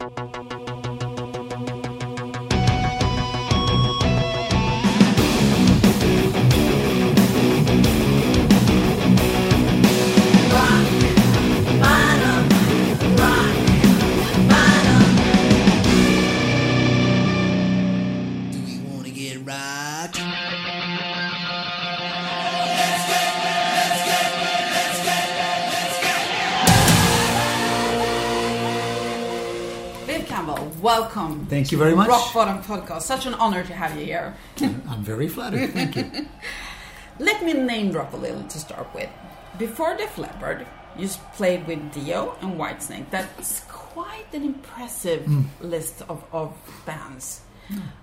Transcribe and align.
Do 0.00 0.43
Thank 31.54 31.70
you 31.70 31.78
very 31.78 31.94
much. 31.94 32.08
Rock 32.08 32.34
Bottom 32.34 32.58
Podcast. 32.64 33.02
Such 33.02 33.26
an 33.26 33.34
honor 33.34 33.62
to 33.62 33.72
have 33.72 33.96
you 33.96 34.04
here. 34.04 34.34
I'm 34.60 35.04
very 35.04 35.28
flattered. 35.28 35.70
Thank 35.70 35.94
you. 35.94 36.26
Let 37.20 37.44
me 37.44 37.52
name 37.52 37.92
drop 37.92 38.12
a 38.12 38.16
little 38.16 38.42
to 38.42 38.58
start 38.58 38.92
with. 38.92 39.08
Before 39.56 39.96
Def 39.96 40.18
Leppard, 40.18 40.66
you 40.98 41.06
played 41.36 41.64
with 41.68 41.92
Dio 41.92 42.36
and 42.40 42.58
Whitesnake. 42.58 43.08
That's 43.10 43.60
quite 43.68 44.26
an 44.32 44.42
impressive 44.42 45.26
Hmm. 45.26 45.42
list 45.60 46.02
of, 46.08 46.24
of 46.32 46.52
bands. 46.86 47.42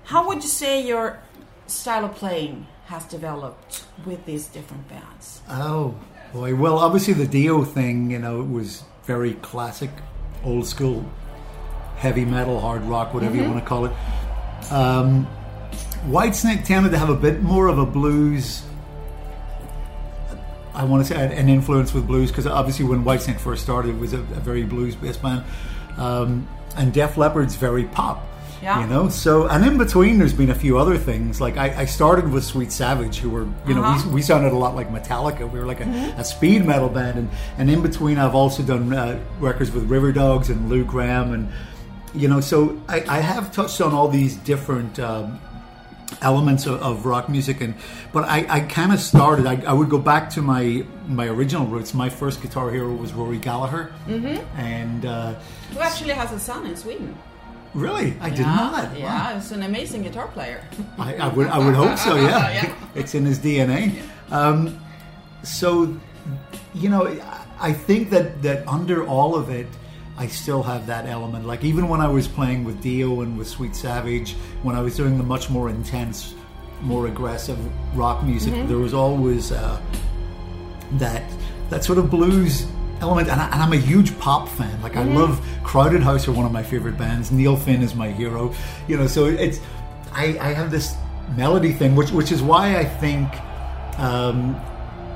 How 0.06 0.26
would 0.30 0.42
you 0.44 0.50
say 0.50 0.88
your 0.88 1.20
style 1.68 2.06
of 2.06 2.16
playing 2.16 2.68
has 2.86 3.04
developed 3.04 3.84
with 4.06 4.26
these 4.26 4.48
different 4.48 4.88
bands? 4.88 5.42
Oh 5.50 5.96
boy. 6.32 6.56
Well, 6.56 6.80
obviously 6.80 7.16
the 7.16 7.28
Dio 7.28 7.66
thing, 7.66 8.12
you 8.12 8.20
know, 8.20 8.40
it 8.40 8.50
was 8.50 8.84
very 9.04 9.34
classic, 9.34 9.90
old 10.46 10.66
school, 10.68 11.04
heavy 12.02 12.26
metal, 12.26 12.60
hard 12.60 12.82
rock, 12.84 13.14
whatever 13.14 13.36
you 13.36 13.44
want 13.44 13.60
to 13.60 13.66
call 13.66 13.86
it. 13.86 13.92
Um, 14.72 15.28
Whitesnake 16.08 16.66
tended 16.66 16.92
to 16.94 16.98
have 16.98 17.10
a 17.10 17.16
bit 17.16 17.42
more 17.42 17.68
of 17.68 17.78
a 17.78 17.86
blues. 17.86 18.64
I 20.74 20.84
want 20.86 21.06
to 21.06 21.14
say 21.14 21.38
an 21.38 21.50
influence 21.50 21.94
with 21.94 22.08
blues 22.08 22.32
because 22.32 22.48
obviously 22.48 22.86
when 22.86 23.04
Whitesnake 23.04 23.40
first 23.40 23.62
started, 23.64 23.96
it 23.96 24.00
was 24.00 24.14
a, 24.14 24.20
a 24.20 24.40
very 24.42 24.64
blues-based 24.64 25.22
band, 25.22 25.44
um, 25.98 26.48
and 26.76 26.92
Def 26.94 27.18
Leppard's 27.18 27.56
very 27.56 27.84
pop. 27.86 28.26
Yeah. 28.64 28.82
You 28.82 28.88
know, 28.88 29.10
so 29.10 29.48
and 29.48 29.66
in 29.66 29.78
between, 29.80 30.20
there's 30.20 30.34
been 30.34 30.52
a 30.52 30.56
few 30.56 30.78
other 30.78 30.96
things. 30.98 31.42
Like 31.42 31.58
I, 31.58 31.82
I 31.82 31.86
started 31.86 32.32
with 32.32 32.44
Sweet 32.44 32.72
Savage, 32.72 33.18
who 33.18 33.30
were 33.32 33.46
you 33.68 33.74
know 33.74 33.84
Uh-huh. 33.84 34.08
we, 34.10 34.16
we 34.16 34.22
sounded 34.22 34.54
a 34.54 34.56
lot 34.56 34.76
like 34.76 34.90
Metallica. 34.92 35.52
We 35.52 35.60
were 35.60 35.66
like 35.66 35.82
a, 35.82 35.90
a 36.18 36.24
speed 36.24 36.64
metal 36.66 36.88
band, 36.90 37.18
and 37.18 37.30
and 37.58 37.70
in 37.70 37.82
between, 37.82 38.18
I've 38.20 38.36
also 38.36 38.62
done 38.64 38.94
uh, 38.94 39.20
records 39.40 39.72
with 39.72 39.86
River 39.86 40.12
Dogs 40.12 40.50
and 40.50 40.70
Lou 40.70 40.86
Gramm, 40.86 41.34
and 41.34 41.50
you 42.14 42.28
know, 42.28 42.42
so 42.42 42.82
I, 42.88 43.02
I 43.08 43.20
have 43.20 43.52
touched 43.52 43.82
on 43.82 43.94
all 43.94 44.08
these 44.08 44.36
different. 44.38 45.00
Um, 45.00 45.40
elements 46.22 46.66
of, 46.66 46.82
of 46.84 47.06
rock 47.06 47.30
music 47.30 47.62
and 47.62 47.74
but 48.12 48.26
I, 48.26 48.46
I 48.50 48.60
kind 48.60 48.92
of 48.92 49.00
started 49.00 49.46
I, 49.48 49.62
I 49.66 49.72
would 49.72 49.90
go 49.90 49.98
back 49.98 50.30
to 50.32 50.42
my 50.42 50.84
my 51.08 51.26
original 51.28 51.66
roots 51.66 51.94
my 51.94 52.10
first 52.10 52.42
guitar 52.42 52.70
hero 52.70 52.94
was 52.94 53.14
Rory 53.14 53.38
Gallagher 53.38 53.94
mm-hmm. 54.06 54.60
and 54.60 55.06
uh, 55.06 55.34
Who 55.74 55.80
actually 55.80 56.14
has 56.14 56.32
a 56.34 56.38
son 56.40 56.66
in 56.68 56.76
Sweden? 56.76 57.18
really 57.74 58.14
I 58.20 58.30
didn't 58.30 58.46
Yeah, 58.46 59.30
Wow. 59.30 59.36
he's 59.36 59.52
an 59.54 59.64
amazing 59.64 60.04
guitar 60.04 60.28
player. 60.28 60.62
I, 61.00 61.16
I 61.16 61.28
would 61.30 61.48
I 61.48 61.58
would 61.58 61.76
hope 61.76 61.98
so. 61.98 62.16
Yeah, 62.28 62.52
Yeah. 62.52 62.76
it's 62.94 63.16
in 63.16 63.26
his 63.26 63.40
DNA. 63.40 64.02
Um, 64.30 64.80
so, 65.44 65.98
you 66.74 66.90
know, 66.90 67.08
I- 67.08 67.38
I 67.62 67.74
think 67.74 68.10
that 68.10 68.42
that 68.42 68.68
under 68.68 69.06
all 69.06 69.36
of 69.36 69.50
it, 69.50 69.68
I 70.22 70.28
still 70.28 70.62
have 70.62 70.86
that 70.86 71.08
element. 71.08 71.48
Like 71.48 71.64
even 71.64 71.90
when 71.90 72.00
I 72.00 72.08
was 72.08 72.28
playing 72.28 72.64
with 72.64 72.80
Dio 72.80 73.22
and 73.22 73.40
with 73.40 73.48
Sweet 73.48 73.76
Savage, 73.76 74.34
when 74.62 74.76
I 74.76 74.82
was 74.82 74.96
doing 74.96 75.18
the 75.18 75.24
much 75.24 75.50
more 75.50 75.68
intense, 75.68 76.36
more 76.82 77.08
aggressive 77.08 77.58
rock 77.98 78.24
music, 78.24 78.54
there 78.68 78.78
was 78.78 78.94
always 78.94 79.52
uh, 79.52 79.82
that 81.00 81.24
that 81.72 81.84
sort 81.84 81.98
of 81.98 82.12
blues 82.12 82.68
element. 83.00 83.30
And, 83.30 83.42
I, 83.42 83.46
and 83.46 83.64
i'm 83.64 83.74
a 83.74 83.78
huge 83.78 84.16
pop 84.20 84.48
fan. 84.48 84.80
Like 84.84 84.96
i 84.96 85.02
love 85.02 85.44
crowded 85.64 86.04
house 86.04 86.28
are 86.28 86.34
one 86.34 86.46
of 86.46 86.52
my 86.52 86.62
favorite 86.62 87.00
bands. 87.00 87.32
Neil 87.32 87.58
finn 87.58 87.82
is 87.82 87.96
my 87.96 88.12
hero. 88.12 88.54
You 88.88 88.98
know 88.98 89.08
so 89.08 89.26
it's 89.26 89.60
i, 90.14 90.38
I 90.40 90.54
have 90.54 90.70
this 90.70 90.94
melody 91.36 91.74
thing 91.74 91.96
which 91.96 92.12
which 92.12 92.32
is 92.32 92.42
why 92.44 92.78
i 92.78 92.84
think 92.84 93.28
um, 93.98 94.60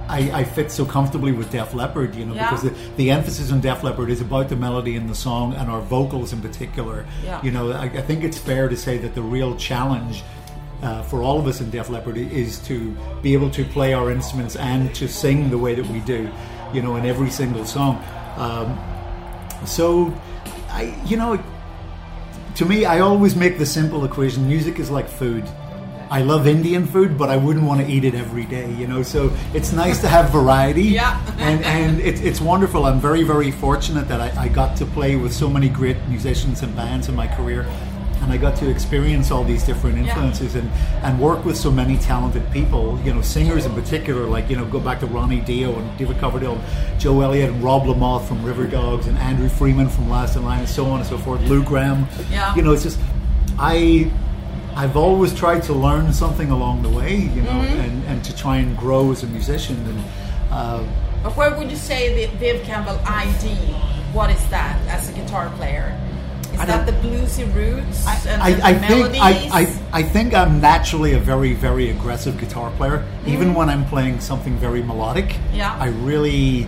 I, 0.08 0.42
I 0.42 0.44
fit 0.44 0.72
so 0.72 0.86
comfortably 0.86 1.32
with 1.32 1.52
Def 1.52 1.74
Leppard, 1.74 2.14
you 2.16 2.26
know, 2.26 2.36
Yeah. 2.36 2.50
because 2.50 2.64
the, 2.64 2.76
the 2.96 3.12
emphasis 3.12 3.52
on 3.52 3.60
Def 3.62 3.84
Leppard 3.84 4.10
is 4.10 4.22
about 4.22 4.50
the 4.50 4.56
melody 4.56 4.96
in 4.96 5.08
the 5.08 5.16
song 5.16 5.54
and 5.56 5.70
our 5.70 5.82
vocals 5.82 6.32
in 6.32 6.42
particular. 6.42 7.06
Yeah. 7.24 7.42
You 7.44 7.52
know, 7.52 7.72
I, 7.72 7.86
I 7.86 8.02
think 8.02 8.24
it's 8.24 8.38
fair 8.38 8.68
to 8.70 8.78
say 8.78 8.98
that 9.00 9.16
the 9.16 9.22
real 9.24 9.56
challenge 9.56 10.24
uh, 10.84 11.02
for 11.04 11.24
all 11.24 11.40
of 11.40 11.48
us 11.48 11.62
in 11.62 11.72
Def 11.72 11.90
Leppard 11.90 12.18
is 12.18 12.60
to 12.68 12.96
be 13.24 13.34
able 13.34 13.50
to 13.52 13.66
play 13.66 13.94
our 13.94 14.12
instruments 14.12 14.56
and 14.56 14.94
to 14.96 15.08
sing 15.08 15.50
the 15.50 15.58
way 15.58 15.74
that 15.74 15.88
we 15.88 16.00
do, 16.02 16.30
you 16.74 16.82
know, 16.84 16.96
in 16.98 17.06
every 17.06 17.30
single 17.32 17.66
song. 17.66 18.04
Um, 18.38 18.78
so, 19.66 20.14
I, 20.70 20.96
you 21.06 21.18
know, 21.18 21.42
to 22.56 22.66
me, 22.66 22.86
I 22.86 23.00
always 23.00 23.36
make 23.36 23.58
the 23.58 23.66
simple 23.66 24.06
equation: 24.06 24.48
music 24.48 24.80
is 24.80 24.92
like 24.92 25.08
food. 25.10 25.44
I 26.10 26.22
love 26.22 26.48
Indian 26.48 26.86
food, 26.86 27.18
but 27.18 27.30
I 27.30 27.38
wouldn't 27.38 27.66
want 27.66 27.82
to 27.82 27.88
eat 27.88 28.04
it 28.04 28.16
every 28.16 28.46
day, 28.46 28.72
you 28.74 28.88
know. 28.88 29.04
So 29.04 29.32
it's 29.54 29.72
nice 29.74 30.00
to 30.02 30.08
have 30.08 30.30
variety, 30.32 30.84
Yeah. 31.00 31.20
and 31.40 31.64
and 31.66 32.00
it's 32.00 32.22
it's 32.22 32.40
wonderful. 32.42 32.86
I'm 32.86 33.00
very 33.00 33.24
very 33.24 33.52
fortunate 33.52 34.08
that 34.08 34.22
I, 34.22 34.44
I 34.44 34.48
got 34.48 34.78
to 34.78 34.86
play 34.86 35.16
with 35.16 35.34
so 35.34 35.50
many 35.50 35.70
great 35.70 35.98
musicians 36.08 36.62
and 36.62 36.76
bands 36.76 37.10
in 37.10 37.16
my 37.16 37.28
career, 37.28 37.66
and 38.22 38.32
I 38.32 38.38
got 38.38 38.56
to 38.58 38.70
experience 38.70 39.32
all 39.32 39.44
these 39.44 39.64
different 39.64 39.98
influences 39.98 40.56
and 40.56 40.70
and 41.04 41.20
work 41.20 41.44
with 41.46 41.58
so 41.58 41.72
many 41.72 41.98
talented 41.98 42.44
people, 42.52 43.00
you 43.04 43.14
know, 43.14 43.22
singers 43.22 43.66
in 43.66 43.74
particular. 43.74 44.26
Like 44.28 44.50
you 44.50 44.56
know, 44.58 44.66
go 44.66 44.80
back 44.80 45.00
to 45.00 45.08
Ronnie 45.08 45.42
Dio 45.42 45.78
and 45.80 45.98
David 45.98 46.18
Coverdale, 46.20 46.60
Joe 47.00 47.22
Elliott 47.22 47.50
and 47.52 47.64
Rob 47.64 47.84
Lamothe 47.84 48.28
from 48.28 48.44
River 48.46 48.68
Dogs, 48.68 49.08
and 49.08 49.18
Andrew 49.18 49.50
Freeman 49.50 49.90
from 49.90 50.10
Last 50.10 50.36
in 50.36 50.44
Line, 50.46 50.60
and 50.60 50.70
so 50.70 50.86
on 50.86 51.00
and 51.00 51.08
so 51.10 51.18
forth. 51.18 51.42
Lou 51.50 51.64
Gramm, 51.64 52.08
Yeah. 52.32 52.56
you 52.56 52.62
know, 52.62 52.74
it's 52.74 52.84
just 52.84 53.00
I. 53.58 54.12
I've 54.76 54.98
always 54.98 55.34
tried 55.34 55.64
to 55.64 55.74
learn 55.74 56.12
something 56.14 56.52
along 56.52 56.82
the 56.84 56.90
way, 56.90 57.16
you 57.16 57.42
know, 57.42 57.52
Mm-hmm. 57.52 57.80
and, 57.80 58.04
and 58.06 58.24
to 58.26 58.36
try 58.36 58.58
and 58.58 58.78
grow 58.78 59.12
as 59.12 59.24
a 59.24 59.28
musician. 59.28 59.78
And 59.88 60.04
uh, 60.52 60.84
But 61.24 61.36
where 61.38 61.56
would 61.58 61.70
you 61.72 61.78
say 61.78 62.26
the 62.26 62.38
Viv 62.38 62.64
Campbell 62.64 63.00
ID? 63.06 63.56
What 64.14 64.30
is 64.30 64.46
that 64.50 64.78
as 64.88 65.10
a 65.10 65.14
guitar 65.14 65.50
player? 65.58 65.98
Is 66.54 66.60
I 66.62 66.66
that 66.68 66.86
the 66.86 66.94
bluesy 66.94 67.44
roots 67.54 68.06
and 68.26 68.42
I, 68.42 68.54
the 68.54 68.66
I 68.66 68.74
think 68.76 69.12
melodies? 69.12 69.52
I, 69.52 69.60
I, 69.94 70.00
I 70.00 70.04
think 70.04 70.34
I'm 70.34 70.62
naturally 70.62 71.14
a 71.14 71.20
very 71.20 71.54
very 71.54 71.90
aggressive 71.90 72.38
guitar 72.40 72.72
player. 72.78 73.06
Even 73.28 73.54
when 73.54 73.70
I'm 73.70 73.86
playing 73.86 74.20
something 74.22 74.56
very 74.58 74.82
melodic, 74.82 75.26
Mm-hmm. 75.26 75.56
Yeah. 75.58 75.76
I 75.80 75.88
really 75.88 76.66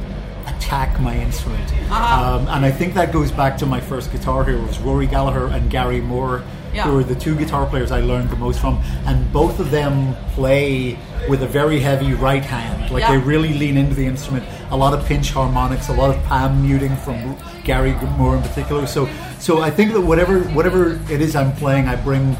attack 0.58 1.00
my 1.00 1.16
instrument. 1.18 1.72
Uh-huh. 1.90 2.36
Um, 2.38 2.48
and 2.50 2.66
I 2.66 2.72
think 2.72 2.94
that 2.96 3.12
goes 3.14 3.32
back 3.32 3.58
to 3.60 3.66
my 3.66 3.80
first 3.80 4.12
guitar 4.12 4.44
heroes, 4.44 4.80
Rory 4.80 5.08
Gallagher 5.08 5.48
and 5.48 5.70
Gary 5.70 6.02
Moore, 6.02 6.44
Yeah. 6.74 6.84
who 6.84 6.98
are 7.00 7.04
the 7.04 7.16
two 7.16 7.36
guitar 7.36 7.66
players 7.66 7.92
I 7.92 8.02
learned 8.02 8.30
the 8.30 8.36
most 8.36 8.60
from. 8.60 8.82
And 9.06 9.32
both 9.32 9.60
of 9.60 9.72
them 9.72 10.16
play 10.34 10.98
with 11.30 11.42
a 11.44 11.48
very 11.48 11.80
heavy 11.80 12.14
right 12.14 12.44
hand. 12.44 12.92
Like 12.92 13.02
Yeah. 13.02 13.12
they 13.12 13.18
really 13.18 13.54
lean 13.54 13.78
into 13.78 13.96
the 13.96 14.06
instrument. 14.06 14.46
A 14.72 14.78
lot 14.78 14.94
of 14.94 15.06
pinch 15.06 15.32
harmonics, 15.32 15.90
a 15.90 15.94
lot 15.94 16.10
of 16.16 16.22
palm 16.26 16.62
muting 16.62 16.96
from 16.98 17.38
Gary 17.64 17.94
Moore 18.18 18.36
in 18.36 18.42
particular. 18.42 18.86
So, 18.88 19.08
so 19.40 19.62
I 19.62 19.70
think 19.70 19.94
that 19.94 20.02
whatever 20.02 20.40
whatever 20.58 21.00
it 21.10 21.22
is 21.22 21.36
I'm 21.36 21.54
playing, 21.54 21.88
I 21.88 21.96
bring 21.96 22.36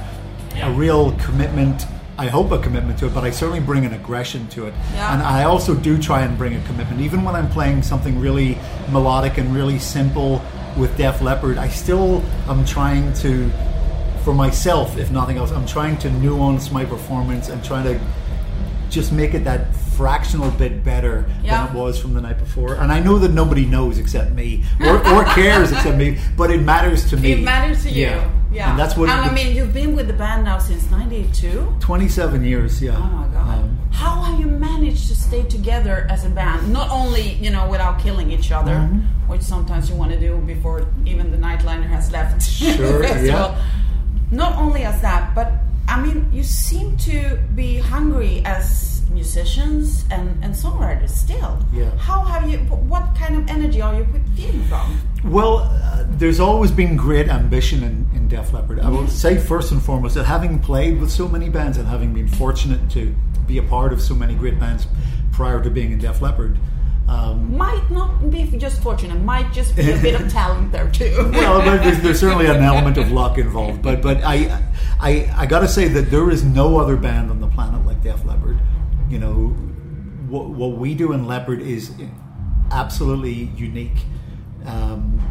a 0.62 0.72
real 0.72 1.12
commitment. 1.14 1.86
I 2.20 2.28
hope 2.28 2.52
a 2.52 2.58
commitment 2.58 2.98
to 3.00 3.06
it, 3.06 3.14
but 3.14 3.24
I 3.24 3.30
certainly 3.30 3.60
bring 3.60 3.86
an 3.86 3.94
aggression 3.94 4.48
to 4.50 4.66
it. 4.66 4.74
Yeah. 4.94 5.14
And 5.14 5.22
I 5.22 5.44
also 5.44 5.76
do 5.76 5.98
try 6.02 6.22
and 6.22 6.36
bring 6.38 6.56
a 6.56 6.64
commitment, 6.66 7.02
even 7.02 7.24
when 7.24 7.36
I'm 7.36 7.50
playing 7.50 7.84
something 7.84 8.20
really 8.20 8.58
melodic 8.92 9.38
and 9.38 9.54
really 9.54 9.78
simple 9.78 10.42
with 10.78 10.98
Def 10.98 11.22
Leppard. 11.22 11.58
I 11.58 11.68
still 11.68 12.24
am 12.48 12.66
trying 12.66 13.14
to, 13.16 13.52
for 14.24 14.34
myself, 14.34 14.98
if 14.98 15.12
nothing 15.12 15.38
else, 15.38 15.52
I'm 15.52 15.68
trying 15.68 15.98
to 16.00 16.10
nuance 16.10 16.72
my 16.72 16.86
performance 16.86 17.50
and 17.50 17.64
trying 17.64 17.86
to 17.86 18.00
just 18.90 19.12
make 19.12 19.36
it 19.36 19.44
that 19.44 19.68
fractional 19.98 20.52
bit 20.52 20.84
better 20.84 21.26
Yeah. 21.44 21.66
than 21.66 21.76
it 21.76 21.80
was 21.80 22.00
from 22.00 22.14
the 22.14 22.22
night 22.22 22.38
before. 22.40 22.76
And 22.76 22.92
I 22.92 23.00
know 23.00 23.18
that 23.20 23.32
nobody 23.34 23.66
knows 23.66 23.98
except 23.98 24.32
me, 24.34 24.64
or, 24.80 24.98
or 25.14 25.24
cares 25.40 25.72
except 25.72 25.98
me, 25.98 26.18
but 26.38 26.52
it 26.52 26.62
matters 26.62 27.10
to 27.10 27.18
me. 27.18 27.32
It 27.34 27.42
matters 27.44 27.84
to 27.84 27.90
you. 27.90 28.16
Yeah. 28.52 28.70
And 28.72 28.80
that's 28.80 28.96
what. 28.96 29.10
And 29.10 29.20
I 29.30 29.34
mean, 29.34 29.56
you've 29.56 29.74
been 29.74 29.96
with 29.96 30.08
the 30.08 30.14
band 30.14 30.46
now 30.46 30.58
since 30.60 30.90
'92. 30.90 31.76
27 31.82 32.46
years, 32.46 32.82
yeah. 32.82 32.96
Oh 32.96 33.02
my 33.04 33.28
god! 33.28 33.60
Um, 33.64 33.78
How 33.92 34.22
have 34.22 34.40
you 34.40 34.48
managed 34.48 35.08
to 35.10 35.16
stay 35.16 35.44
together 35.44 36.08
as 36.10 36.24
a 36.26 36.30
band? 36.30 36.72
Not 36.72 36.90
only 36.90 37.34
you 37.44 37.50
know 37.50 37.68
without 37.70 38.00
killing 38.00 38.32
each 38.32 38.52
other, 38.52 38.72
Mm-hmm. 38.76 39.28
which 39.32 39.42
sometimes 39.42 39.90
you 39.90 39.96
want 39.98 40.12
to 40.14 40.20
do 40.20 40.38
before 40.54 40.88
even 41.06 41.30
the 41.32 41.38
nightliner 41.38 41.90
has 41.90 42.12
left. 42.12 42.42
Sure, 42.78 43.04
yeah. 43.04 43.54
Not 44.32 44.56
only 44.58 44.84
as 44.84 45.02
that, 45.02 45.36
but 45.36 45.52
I 45.88 46.02
mean, 46.02 46.28
you 46.32 46.44
seem 46.44 46.96
to 47.10 47.38
be 47.56 47.78
hungry 47.80 48.42
as 48.46 48.66
musicians 49.10 50.06
and, 50.12 50.44
and 50.44 50.54
songwriters 50.54 51.10
still. 51.10 51.60
Yeah. 51.74 51.90
How 51.98 52.24
have 52.24 52.50
you? 52.50 52.60
What 52.60 53.16
kind 53.16 53.36
of 53.38 53.50
energy 53.50 53.82
are 53.82 53.96
you 53.96 54.08
feeling 54.36 54.64
from? 54.64 55.00
Well, 55.24 55.60
uh, 55.60 56.06
there's 56.10 56.40
always 56.40 56.72
been 56.72 56.96
great 56.96 57.28
ambition 57.28 57.84
in, 57.84 58.08
in 58.16 58.28
Def 58.28 58.54
Leppard. 58.54 58.80
I 58.80 58.90
will 58.90 59.08
say 59.08 59.38
first 59.38 59.72
and 59.72 59.82
foremost 59.82 60.16
that 60.16 60.26
having 60.26 60.60
played 60.60 61.00
with 61.00 61.12
so 61.12 61.28
many 61.28 61.50
bands 61.50 61.78
and 61.78 61.88
having 61.88 62.14
been 62.14 62.28
fortunate 62.28 62.90
to 62.92 63.16
be 63.46 63.58
a 63.58 63.64
part 63.64 63.94
of 63.94 64.02
so 64.02 64.14
many 64.14 64.36
great 64.36 64.60
bands 64.60 64.88
prior 65.32 65.64
to 65.64 65.70
being 65.70 65.92
in 65.92 66.00
Def 66.00 66.22
Leppard, 66.22 66.58
um, 67.08 67.56
Might 67.58 67.90
not 67.90 68.30
be 68.30 68.46
just 68.58 68.82
fortunate. 68.84 69.22
Might 69.22 69.54
just 69.54 69.76
be 69.76 69.92
a 69.92 69.98
bit 69.98 70.20
of 70.20 70.30
talent 70.32 70.72
there 70.72 70.90
too. 70.92 71.30
well, 71.32 71.62
there's, 71.62 72.02
there's 72.02 72.20
certainly 72.20 72.48
an 72.48 72.62
element 72.62 72.98
of 72.98 73.12
luck 73.12 73.38
involved, 73.38 73.82
but 73.82 74.02
but 74.02 74.22
I 74.24 74.62
I, 75.00 75.32
I 75.36 75.46
got 75.46 75.60
to 75.60 75.68
say 75.68 75.88
that 75.88 76.12
there 76.12 76.30
is 76.30 76.44
no 76.44 76.78
other 76.78 76.98
band 76.98 77.32
on 77.32 77.40
the 77.40 77.48
planet 77.48 77.86
like 77.86 78.02
Def 78.04 78.26
Leppard. 78.26 78.60
You 79.10 79.20
know, 79.20 79.48
what, 80.28 80.50
what 80.50 80.72
we 80.78 80.94
do 80.96 81.14
in 81.14 81.26
Leppard 81.28 81.62
is 81.62 81.92
absolutely 82.72 83.34
unique. 83.56 83.96
Um, 84.66 85.22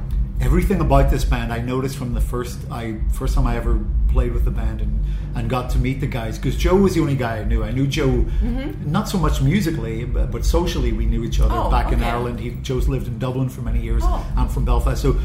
everything 0.41 0.81
about 0.81 1.11
this 1.11 1.25
band 1.25 1.53
I 1.53 1.59
noticed 1.61 1.97
from 1.97 2.15
the 2.15 2.21
first 2.21 2.59
I 2.71 2.99
first 3.13 3.35
time 3.35 3.47
I 3.47 3.57
ever 3.57 3.81
played 4.09 4.33
with 4.33 4.45
the 4.45 4.51
band 4.51 4.81
and, 4.81 5.05
and 5.35 5.51
got 5.51 5.69
to 5.71 5.79
meet 5.79 6.01
the 6.01 6.07
guys 6.07 6.39
because 6.39 6.57
Joe 6.57 6.77
was 6.77 6.95
the 6.95 7.01
only 7.01 7.17
guy 7.17 7.39
I 7.39 7.45
knew. 7.45 7.63
I 7.63 7.71
knew 7.71 7.87
Joe 7.87 8.25
not 8.87 9.09
so 9.09 9.19
much 9.19 9.43
musically, 9.43 10.05
but, 10.05 10.31
but 10.31 10.45
socially 10.45 10.93
we 10.93 11.05
knew 11.05 11.23
each 11.25 11.41
other 11.41 11.55
Oh, 11.55 11.71
back 11.71 11.93
in. 11.93 12.03
Ireland. 12.03 12.41
He 12.41 12.51
Joe's 12.63 12.89
lived 12.89 13.09
in 13.09 13.19
Dublin 13.19 13.49
for 13.51 13.61
many 13.61 13.81
years. 13.83 14.03
Oh. 14.07 14.27
I'm 14.37 14.49
from 14.49 14.65
Belfast, 14.65 15.01
so 15.03 15.17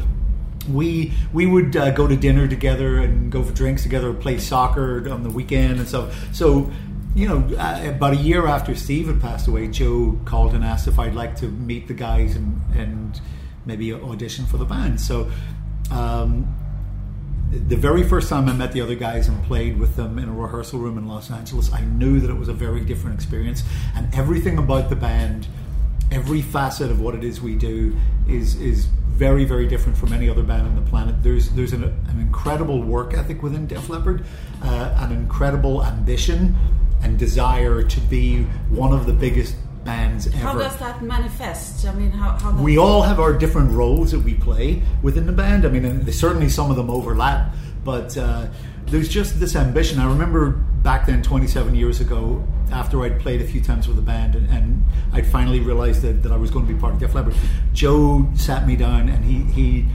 we 0.70 1.12
we 1.32 1.46
would 1.46 1.74
uh, 1.76 1.90
go 1.92 2.06
to 2.06 2.16
dinner 2.16 2.46
together 2.46 2.98
and 2.98 3.32
go 3.32 3.42
for 3.42 3.52
drinks 3.54 3.82
together, 3.82 4.12
play 4.12 4.36
soccer 4.38 5.08
on 5.10 5.22
the 5.22 5.30
weekend 5.30 5.78
and 5.78 5.88
stuff. 5.88 6.14
So, 6.34 6.70
you 7.14 7.28
know, 7.28 7.56
uh, 7.56 7.82
about 7.84 8.14
a 8.14 8.16
year 8.16 8.46
after 8.46 8.74
Steve 8.74 9.08
had 9.08 9.20
passed 9.20 9.46
away, 9.46 9.68
Joe 9.68 10.18
called 10.24 10.54
and 10.54 10.64
asked 10.64 10.88
if 10.88 10.98
I'd 10.98 11.14
like 11.14 11.36
to 11.36 11.46
meet 11.46 11.88
the 11.88 11.94
guys 11.94 12.36
and 12.36 12.60
and 12.74 13.20
maybe 13.66 13.92
audition 13.92 14.46
for 14.46 14.56
the 14.56 14.64
band. 14.64 15.00
So. 15.00 15.30
Um, 15.90 16.54
the 17.52 17.76
very 17.76 18.02
first 18.02 18.30
time 18.30 18.48
I 18.48 18.54
met 18.54 18.72
the 18.72 18.80
other 18.80 18.94
guys 18.94 19.28
and 19.28 19.42
played 19.44 19.78
with 19.78 19.94
them 19.94 20.18
in 20.18 20.26
a 20.26 20.32
rehearsal 20.32 20.78
room 20.78 20.96
in 20.96 21.06
Los 21.06 21.30
Angeles, 21.30 21.70
I 21.70 21.82
knew 21.84 22.18
that 22.18 22.30
it 22.30 22.38
was 22.38 22.48
a 22.48 22.54
very 22.54 22.80
different 22.80 23.14
experience, 23.14 23.62
and 23.94 24.12
everything 24.14 24.56
about 24.56 24.88
the 24.88 24.96
band, 24.96 25.48
every 26.10 26.40
facet 26.40 26.90
of 26.90 27.02
what 27.02 27.14
it 27.14 27.22
is 27.22 27.42
we 27.42 27.54
do, 27.54 27.94
is 28.26 28.54
is 28.58 28.86
very 28.86 29.44
very 29.44 29.66
different 29.68 29.98
from 29.98 30.14
any 30.14 30.30
other 30.30 30.42
band 30.42 30.66
on 30.66 30.74
the 30.74 30.90
planet. 30.90 31.22
There's 31.22 31.50
there's 31.50 31.74
an, 31.74 31.84
an 31.84 32.20
incredible 32.20 32.82
work 32.82 33.12
ethic 33.12 33.42
within 33.42 33.66
Def 33.66 33.90
Leppard, 33.90 34.24
uh, 34.62 34.94
an 34.96 35.12
incredible 35.12 35.84
ambition 35.84 36.56
and 37.02 37.18
desire 37.18 37.82
to 37.82 38.00
be 38.02 38.42
one 38.70 38.92
of 38.92 39.06
the 39.06 39.12
biggest 39.12 39.56
bands 39.84 40.26
ever. 40.28 40.36
How 40.36 40.58
does 40.58 40.76
that 40.78 41.02
manifest? 41.02 41.86
I 41.86 41.94
mean, 41.94 42.10
how, 42.10 42.36
how 42.38 42.62
We 42.62 42.78
all 42.78 43.02
have 43.02 43.18
our 43.18 43.32
different 43.32 43.72
roles 43.72 44.12
that 44.12 44.20
we 44.20 44.34
play 44.34 44.82
within 45.02 45.26
the 45.26 45.32
band. 45.32 45.64
I 45.64 45.68
mean, 45.68 45.84
and 45.84 46.14
certainly 46.14 46.48
some 46.48 46.70
of 46.70 46.76
them 46.76 46.90
overlap, 46.90 47.54
but 47.84 48.16
uh, 48.16 48.46
there's 48.86 49.08
just 49.08 49.40
this 49.40 49.56
ambition. 49.56 49.98
I 49.98 50.06
remember 50.06 50.50
back 50.82 51.06
then, 51.06 51.22
27 51.22 51.74
years 51.74 52.00
ago, 52.00 52.46
after 52.70 53.02
I'd 53.02 53.20
played 53.20 53.40
a 53.40 53.46
few 53.46 53.60
times 53.60 53.86
with 53.86 53.96
the 53.96 54.02
band 54.02 54.34
and, 54.34 54.48
and 54.48 54.84
I'd 55.12 55.26
finally 55.26 55.60
realized 55.60 56.02
that, 56.02 56.22
that 56.22 56.32
I 56.32 56.36
was 56.36 56.50
going 56.50 56.66
to 56.66 56.72
be 56.72 56.78
part 56.78 56.94
of 56.94 57.00
Def 57.00 57.14
Leppard, 57.14 57.34
Joe 57.72 58.28
sat 58.34 58.66
me 58.66 58.76
down 58.76 59.08
and 59.08 59.24
he, 59.24 59.42
he 59.52 59.86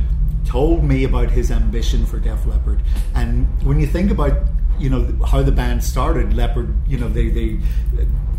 told 0.46 0.84
me 0.84 1.04
about 1.04 1.30
his 1.30 1.52
ambition 1.52 2.06
for 2.06 2.20
Def 2.20 2.46
Leppard. 2.46 2.82
And 3.16 3.48
when 3.64 3.80
you 3.80 3.88
think 3.88 4.12
about 4.12 4.38
you 4.80 4.90
know 4.90 5.26
how 5.26 5.42
the 5.42 5.52
band 5.52 5.84
started, 5.84 6.34
Leppard, 6.34 6.74
you 6.88 6.98
know 6.98 7.10
they 7.10 7.30
they 7.30 7.60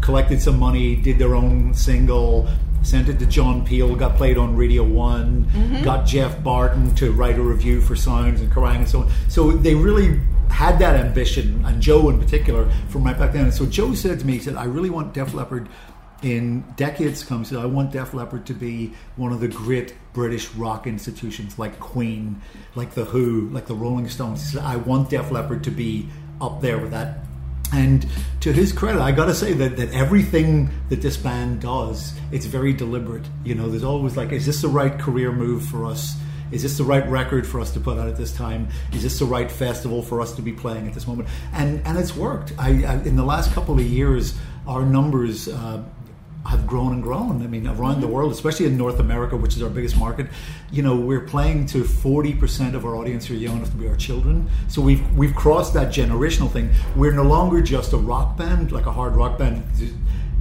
collected 0.00 0.40
some 0.40 0.58
money, 0.58 0.96
did 0.96 1.18
their 1.18 1.34
own 1.34 1.74
single, 1.74 2.48
sent 2.82 3.08
it 3.08 3.18
to 3.18 3.26
John 3.26 3.64
Peel, 3.64 3.94
got 3.96 4.16
played 4.16 4.38
on 4.38 4.56
Radio 4.56 4.84
One, 4.84 5.44
mm-hmm. 5.46 5.84
got 5.84 6.06
Geoff 6.06 6.42
Barton 6.42 6.94
to 6.96 7.12
write 7.12 7.38
a 7.38 7.42
review 7.42 7.80
for 7.80 7.96
Sounds 7.96 8.40
and 8.40 8.50
Kerrang 8.50 8.76
and 8.76 8.88
so 8.88 9.00
on. 9.00 9.10
So 9.28 9.52
they 9.52 9.74
really 9.74 10.20
had 10.50 10.78
that 10.78 10.96
ambition, 10.96 11.64
and 11.66 11.80
Joe 11.82 12.08
in 12.08 12.18
particular, 12.18 12.70
from 12.88 13.04
right 13.04 13.18
back 13.18 13.32
then. 13.32 13.44
And 13.44 13.54
so 13.54 13.66
Joe 13.66 13.94
said 13.94 14.20
to 14.20 14.26
me, 14.26 14.34
he 14.34 14.38
said, 14.38 14.56
"I 14.56 14.64
really 14.64 14.90
want 14.90 15.14
Def 15.14 15.34
Leppard." 15.34 15.68
In 16.20 16.64
decades 16.76 17.20
to 17.20 17.26
come, 17.26 17.38
he 17.40 17.44
said, 17.44 17.58
I 17.58 17.66
want 17.66 17.92
Def 17.92 18.12
Leppard 18.12 18.44
to 18.46 18.52
be 18.52 18.92
one 19.14 19.32
of 19.32 19.38
the 19.38 19.46
great 19.46 19.94
British 20.12 20.48
rock 20.54 20.88
institutions 20.88 21.60
like 21.60 21.78
Queen, 21.78 22.42
like 22.74 22.94
The 22.94 23.04
Who, 23.04 23.48
like 23.50 23.66
the 23.66 23.76
Rolling 23.76 24.08
Stones. 24.08 24.42
He 24.42 24.56
said, 24.56 24.64
I 24.64 24.74
want 24.74 25.10
Def 25.10 25.30
Leppard 25.30 25.62
to 25.62 25.70
be 25.70 26.08
up 26.40 26.60
there 26.60 26.78
with 26.78 26.90
that. 26.92 27.18
And 27.72 28.06
to 28.40 28.52
his 28.52 28.72
credit, 28.72 29.00
I 29.00 29.12
got 29.12 29.26
to 29.26 29.34
say 29.34 29.52
that, 29.52 29.76
that 29.76 29.92
everything 29.92 30.70
that 30.88 31.02
this 31.02 31.16
band 31.16 31.60
does, 31.60 32.18
it's 32.32 32.46
very 32.46 32.72
deliberate. 32.72 33.26
You 33.44 33.54
know, 33.54 33.68
there's 33.68 33.84
always 33.84 34.16
like, 34.16 34.32
is 34.32 34.46
this 34.46 34.62
the 34.62 34.68
right 34.68 34.98
career 34.98 35.32
move 35.32 35.64
for 35.64 35.84
us? 35.84 36.16
Is 36.50 36.62
this 36.62 36.78
the 36.78 36.84
right 36.84 37.06
record 37.08 37.46
for 37.46 37.60
us 37.60 37.72
to 37.72 37.80
put 37.80 37.98
out 37.98 38.08
at 38.08 38.16
this 38.16 38.32
time? 38.32 38.68
Is 38.94 39.02
this 39.02 39.18
the 39.18 39.26
right 39.26 39.50
festival 39.50 40.02
for 40.02 40.22
us 40.22 40.32
to 40.36 40.42
be 40.42 40.52
playing 40.52 40.86
at 40.86 40.94
this 40.94 41.06
moment? 41.06 41.28
And 41.52 41.82
and 41.86 41.98
it's 41.98 42.16
worked. 42.16 42.54
I, 42.58 42.84
I 42.84 42.94
in 43.02 43.16
the 43.16 43.24
last 43.24 43.52
couple 43.52 43.74
of 43.74 43.84
years, 43.84 44.34
our 44.66 44.82
numbers. 44.82 45.48
Uh, 45.48 45.82
have 46.46 46.66
grown 46.66 46.92
and 46.92 47.02
grown. 47.02 47.42
I 47.42 47.46
mean, 47.46 47.66
around 47.66 48.00
the 48.00 48.06
world, 48.06 48.32
especially 48.32 48.66
in 48.66 48.76
North 48.76 49.00
America, 49.00 49.36
which 49.36 49.56
is 49.56 49.62
our 49.62 49.68
biggest 49.68 49.98
market, 49.98 50.28
you 50.70 50.82
know, 50.82 50.96
we're 50.96 51.20
playing 51.20 51.66
to 51.66 51.84
forty 51.84 52.34
percent 52.34 52.74
of 52.74 52.84
our 52.84 52.96
audience 52.96 53.26
who 53.26 53.34
are 53.34 53.38
young 53.38 53.56
enough 53.56 53.70
to 53.70 53.76
be 53.76 53.88
our 53.88 53.96
children. 53.96 54.48
So 54.68 54.80
we've 54.80 55.04
we've 55.16 55.34
crossed 55.34 55.74
that 55.74 55.92
generational 55.92 56.50
thing. 56.50 56.70
We're 56.96 57.12
no 57.12 57.24
longer 57.24 57.60
just 57.60 57.92
a 57.92 57.98
rock 57.98 58.36
band, 58.36 58.72
like 58.72 58.86
a 58.86 58.92
hard 58.92 59.14
rock 59.14 59.38
band. 59.38 59.62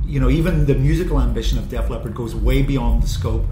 You 0.06 0.20
know, 0.22 0.30
even 0.30 0.66
the 0.66 0.76
musical 0.76 1.20
ambition 1.20 1.58
of 1.58 1.68
Def 1.70 1.90
Leppard 1.90 2.16
goes 2.16 2.34
way 2.34 2.62
beyond 2.62 3.04
the 3.04 3.08
scope 3.08 3.46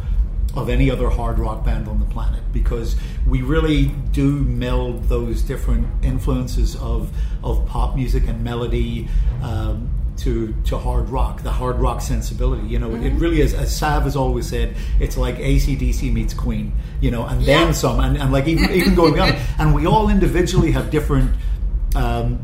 of 0.56 0.70
any 0.70 0.90
other 0.90 1.10
hard 1.10 1.38
rock 1.38 1.66
band 1.66 1.90
on 1.90 2.00
the 2.00 2.06
planet 2.06 2.42
because 2.54 2.96
we 3.28 3.42
really 3.42 3.88
do 4.14 4.40
meld 4.46 5.04
those 5.10 5.42
different 5.42 5.86
influences 6.02 6.78
of 6.78 7.12
of 7.44 7.66
pop 7.66 7.96
music 7.96 8.28
and 8.28 8.42
melody. 8.44 9.10
Um, 9.42 9.90
to, 10.18 10.54
to 10.66 10.78
hard 10.78 11.10
rock, 11.10 11.44
the 11.44 11.52
hard 11.52 11.78
rock 11.78 12.02
sensibility. 12.02 12.68
You 12.68 12.80
know, 12.80 12.96
it, 12.96 13.04
it 13.04 13.14
really 13.14 13.42
is, 13.42 13.54
as 13.54 13.76
Sav 13.76 14.04
has 14.04 14.16
always 14.16 14.48
said, 14.48 14.76
it's 15.00 15.18
like 15.18 15.36
ACDC 15.38 16.12
meets 16.12 16.34
Queen, 16.34 16.74
you 17.02 17.12
know, 17.12 17.26
and 17.26 17.44
then 17.44 17.74
some, 17.74 18.00
and, 18.00 18.18
and 18.18 18.32
like 18.32 18.48
even, 18.48 18.72
even 18.72 18.96
going 18.96 19.14
beyond. 19.14 19.38
And 19.60 19.74
we 19.74 19.86
all 19.86 20.10
individually 20.10 20.72
have 20.72 20.90
different 20.90 21.32
um, 21.96 22.40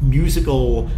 musical. 0.00 0.90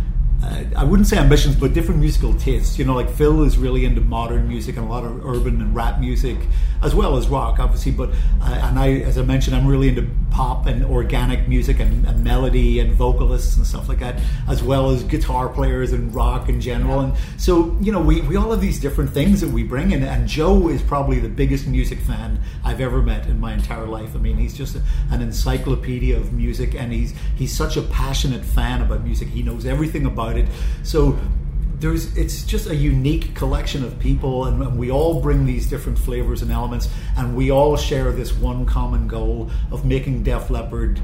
Uh, 0.43 0.65
I 0.77 0.85
wouldn't 0.85 1.07
say 1.07 1.19
ambitions, 1.19 1.55
but 1.55 1.73
different 1.73 2.01
musical 2.01 2.35
tastes. 2.35 2.79
You 2.79 2.85
know, 2.85 2.95
like 2.95 3.09
Phil 3.11 3.43
is 3.45 3.59
really 3.59 3.85
into 3.85 4.01
modern 4.01 4.49
music 4.49 4.77
and 4.77 4.87
a 4.87 4.89
lot 4.89 5.05
of 5.05 5.25
urban 5.25 5.61
and 5.61 5.75
rap 5.75 6.01
music, 6.01 6.37
as 6.83 6.95
well 6.95 7.17
as 7.17 7.29
rock, 7.29 7.61
obviously. 7.61 7.93
But 7.93 8.11
uh, 8.41 8.61
and 8.65 8.79
I, 8.79 8.91
as 9.01 9.19
I 9.19 9.23
mentioned, 9.23 9.55
I'm 9.55 9.67
really 9.67 9.89
into 9.89 10.09
pop 10.33 10.67
and 10.67 10.85
organic 10.85 11.47
music 11.47 11.79
and, 11.79 12.07
and 12.07 12.25
melody 12.25 12.81
and 12.81 12.95
vocalists 12.95 13.57
and 13.57 13.67
stuff 13.67 13.89
like 13.89 14.01
that, 14.01 14.19
as 14.49 14.63
well 14.63 14.91
as 14.91 15.05
guitar 15.05 15.49
players 15.49 15.93
and 15.93 16.15
rock 16.15 16.49
in 16.49 16.61
general. 16.61 17.01
And 17.01 17.15
so, 17.37 17.77
you 17.81 17.93
know, 17.93 18.01
we, 18.01 18.23
we 18.23 18.37
all 18.37 18.51
have 18.51 18.61
these 18.61 18.81
different 18.81 19.11
things 19.11 19.41
that 19.43 19.51
we 19.51 19.63
bring 19.63 19.93
in. 19.93 20.03
And 20.03 20.27
Joe 20.27 20.69
is 20.69 20.83
probably 20.83 21.21
the 21.21 21.29
biggest 21.29 21.67
music 21.67 22.01
fan 22.01 22.41
I've 22.65 22.81
ever 22.81 23.03
met 23.03 23.27
in 23.27 23.39
my 23.39 23.53
entire 23.53 23.87
life. 23.87 24.15
I 24.15 24.19
mean, 24.19 24.39
he's 24.39 24.55
just 24.55 24.75
a, 24.75 24.83
an 25.11 25.21
encyclopedia 25.21 26.17
of 26.17 26.33
music, 26.33 26.75
and 26.75 26.93
he's 26.93 27.15
he's 27.37 27.55
such 27.55 27.77
a 27.77 27.83
passionate 27.83 28.45
fan 28.45 28.83
about 28.83 29.05
music. 29.05 29.29
He 29.29 29.43
knows 29.43 29.67
everything 29.67 30.07
about 30.07 30.37
it. 30.37 30.49
So 30.83 31.19
there's 31.83 32.17
it's 32.17 32.45
just 32.45 32.69
a 32.71 32.75
unique 32.75 33.35
collection 33.35 33.85
of 33.85 33.99
people 33.99 34.47
and, 34.47 34.79
we 34.79 34.91
all 34.91 35.21
bring 35.21 35.45
these 35.45 35.69
different 35.69 35.99
flavors 35.99 36.41
and 36.41 36.51
elements 36.51 36.89
and 37.17 37.37
we 37.37 37.51
all 37.51 37.77
share 37.77 38.13
this 38.13 38.33
one 38.33 38.65
common 38.65 39.07
goal 39.09 39.51
of 39.71 39.85
making 39.85 40.23
Def 40.23 40.49
Leppard 40.49 41.01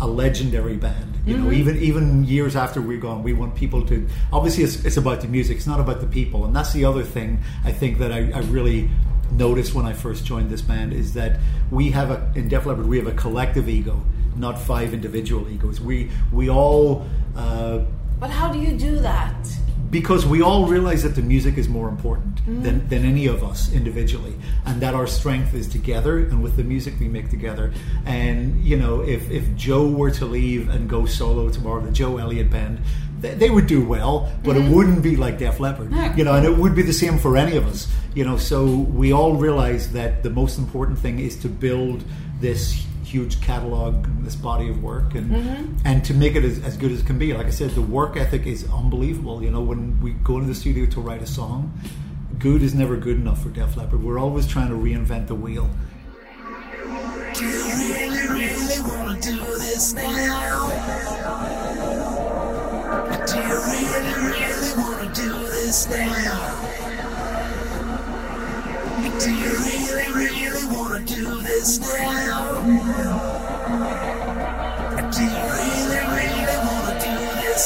a 0.00 0.06
legendary 0.06 0.76
band. 0.76 1.14
You 1.24 1.36
know 1.36 1.52
even 1.52 1.76
even 1.76 2.24
years 2.24 2.56
after 2.56 2.80
we're 2.80 2.98
gone 2.98 3.22
we 3.22 3.32
want 3.32 3.54
people 3.54 3.86
to 3.86 4.08
obviously 4.32 4.64
it's, 4.64 4.84
it's 4.84 4.96
about 4.96 5.20
the 5.20 5.28
music 5.28 5.58
it's 5.58 5.66
not 5.66 5.78
about 5.78 6.00
the 6.00 6.06
people. 6.06 6.44
And 6.46 6.56
that's 6.56 6.72
the 6.72 6.84
other 6.84 7.04
thing 7.04 7.40
I 7.64 7.70
think 7.70 7.98
that 7.98 8.10
I, 8.10 8.30
I 8.34 8.40
really 8.40 8.90
noticed 9.30 9.74
when 9.74 9.86
I 9.86 9.92
first 9.92 10.24
joined 10.24 10.50
this 10.50 10.62
band 10.62 10.92
is 10.92 11.12
that 11.12 11.38
we 11.70 11.90
have 11.90 12.10
a 12.10 12.32
in 12.34 12.48
Def 12.48 12.66
Leppard 12.66 12.86
we 12.86 12.96
have 12.98 13.06
a 13.06 13.12
collective 13.12 13.68
ego 13.68 14.02
not 14.36 14.58
five 14.58 14.94
individual 14.94 15.48
egos. 15.48 15.80
We 15.80 16.10
we 16.32 16.48
all 16.48 17.06
uh, 17.36 17.80
But 18.18 18.30
how 18.30 18.50
do 18.52 18.58
you 18.58 18.72
do 18.72 18.98
that? 19.00 19.41
Because 19.92 20.26
we 20.26 20.42
all 20.42 20.66
realize 20.66 21.04
that 21.04 21.14
the 21.14 21.22
music 21.22 21.56
is 21.56 21.68
more 21.68 21.88
important 21.88 22.44
mm. 22.44 22.62
than, 22.64 22.88
than 22.88 23.04
any 23.04 23.26
of 23.26 23.44
us 23.44 23.72
individually 23.72 24.34
and 24.66 24.82
that 24.82 24.94
our 24.94 25.06
strength 25.06 25.54
is 25.54 25.68
together 25.68 26.18
and 26.18 26.42
with 26.42 26.56
the 26.56 26.64
music 26.64 26.94
we 26.98 27.06
make 27.06 27.30
together. 27.30 27.72
And 28.04 28.64
you 28.64 28.76
know 28.76 29.02
if, 29.02 29.30
if 29.30 29.54
joe 29.54 29.88
were 29.88 30.10
to 30.10 30.24
leave 30.24 30.68
and 30.68 30.88
go 30.88 31.06
solo 31.06 31.48
tomorrow 31.50 31.80
the 31.80 31.92
joe 31.92 32.18
elliott 32.18 32.50
band 32.50 32.80
they, 33.20 33.34
they 33.34 33.50
would 33.50 33.66
do 33.66 33.84
well 33.84 34.32
but 34.42 34.56
it 34.56 34.62
mm-hmm. 34.62 34.74
wouldn't 34.74 35.02
be 35.02 35.16
like 35.16 35.38
def 35.38 35.60
leppard 35.60 35.92
Yeah. 35.92 36.16
you 36.16 36.24
know 36.24 36.34
and 36.34 36.44
it 36.44 36.56
would 36.56 36.74
be 36.74 36.82
the 36.82 36.92
same 36.92 37.18
for 37.18 37.36
any 37.36 37.56
of 37.56 37.66
us 37.66 37.88
you 38.14 38.24
know. 38.24 38.36
So 38.36 38.66
we 38.66 39.12
all 39.12 39.34
realize 39.34 39.92
that 39.92 40.22
the 40.22 40.30
most 40.30 40.58
important 40.58 40.98
thing 40.98 41.18
is 41.18 41.36
to 41.42 41.48
build 41.48 42.04
this 42.40 42.86
huge 43.12 43.40
catalog, 43.40 44.06
this 44.24 44.34
body 44.36 44.68
of 44.70 44.82
work, 44.82 45.14
and 45.14 45.30
Mm-hmm. 45.30 45.76
and 45.84 46.04
to 46.04 46.14
make 46.14 46.34
it 46.34 46.44
as, 46.44 46.62
as 46.64 46.76
good 46.76 46.90
as 46.92 47.00
it 47.00 47.06
can 47.06 47.18
be. 47.18 47.32
Like 47.34 47.46
I 47.46 47.50
said, 47.50 47.70
the 47.70 47.82
work 47.82 48.16
ethic 48.16 48.46
is 48.46 48.66
unbelievable. 48.72 49.42
You 49.42 49.50
know, 49.50 49.60
when 49.60 50.00
we 50.00 50.12
go 50.24 50.36
into 50.36 50.48
the 50.48 50.54
studio 50.54 50.86
to 50.86 51.00
write 51.00 51.22
a 51.22 51.26
song, 51.26 51.72
good 52.38 52.62
is 52.62 52.74
never 52.74 52.96
good 52.96 53.16
enough 53.16 53.42
for 53.42 53.50
Def 53.50 53.76
Leppard. 53.76 54.02
We're 54.02 54.18
always 54.18 54.46
trying 54.46 54.68
to 54.70 54.74
reinvent 54.76 55.26
the 55.26 55.34
wheel. 55.34 55.68
Do 57.34 57.44
you 57.46 57.64
really, 57.88 58.28
really 58.28 58.80
wanna 58.88 59.20
do 59.20 59.36
this 59.64 59.92
now? 59.94 60.68
Do 63.26 63.36
you 63.36 63.56
really, 63.72 64.14
really 64.32 64.72
wanna 64.82 65.14
do 65.14 65.28
this 65.54 65.88
now? 65.88 66.91
Do 69.02 69.08
you 69.34 69.50
really, 69.66 70.12
really 70.14 70.64
wanna 70.72 71.00
do 71.04 71.42
this 71.42 71.80
now? 71.80 72.62
Do 75.10 75.22
you 75.22 75.42
really, 75.58 76.00
really 76.14 76.58
wanna 76.66 76.94
do 77.00 77.14
this? 77.42 77.62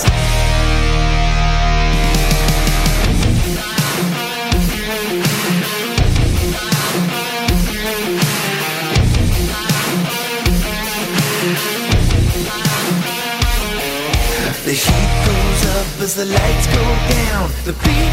The 14.64 14.72
heat 14.72 15.10
goes 15.26 15.62
up 15.76 15.88
as 16.00 16.12
the 16.16 16.24
lights 16.24 16.66
go 16.68 16.82
down. 17.14 17.50
The 17.66 17.74
beat 17.84 18.05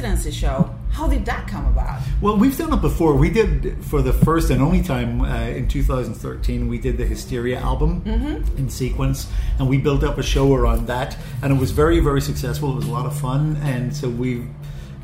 residency 0.00 0.30
show. 0.30 0.74
How 0.90 1.06
did 1.06 1.24
that 1.26 1.46
come 1.46 1.66
about? 1.66 2.00
Well, 2.20 2.36
we've 2.36 2.56
done 2.56 2.72
it 2.72 2.80
before. 2.80 3.14
We 3.14 3.30
did 3.30 3.84
for 3.84 4.02
the 4.02 4.12
first 4.12 4.50
and 4.50 4.62
only 4.62 4.82
time 4.82 5.20
uh, 5.20 5.42
in 5.42 5.68
2013. 5.68 6.68
We 6.68 6.78
did 6.78 6.96
the 6.96 7.04
Hysteria 7.04 7.60
album 7.60 8.02
in 8.06 8.70
sequence, 8.70 9.28
and 9.58 9.68
we 9.68 9.78
built 9.78 10.02
up 10.02 10.18
a 10.18 10.22
show 10.22 10.54
around 10.54 10.86
that, 10.86 11.16
and 11.42 11.52
it 11.52 11.58
was 11.58 11.70
very, 11.70 12.00
very 12.00 12.20
successful. 12.20 12.72
It 12.72 12.76
was 12.76 12.86
a 12.86 12.90
lot 12.90 13.06
of 13.06 13.18
fun, 13.18 13.56
and 13.62 13.94
so 13.94 14.08
we've 14.08 14.48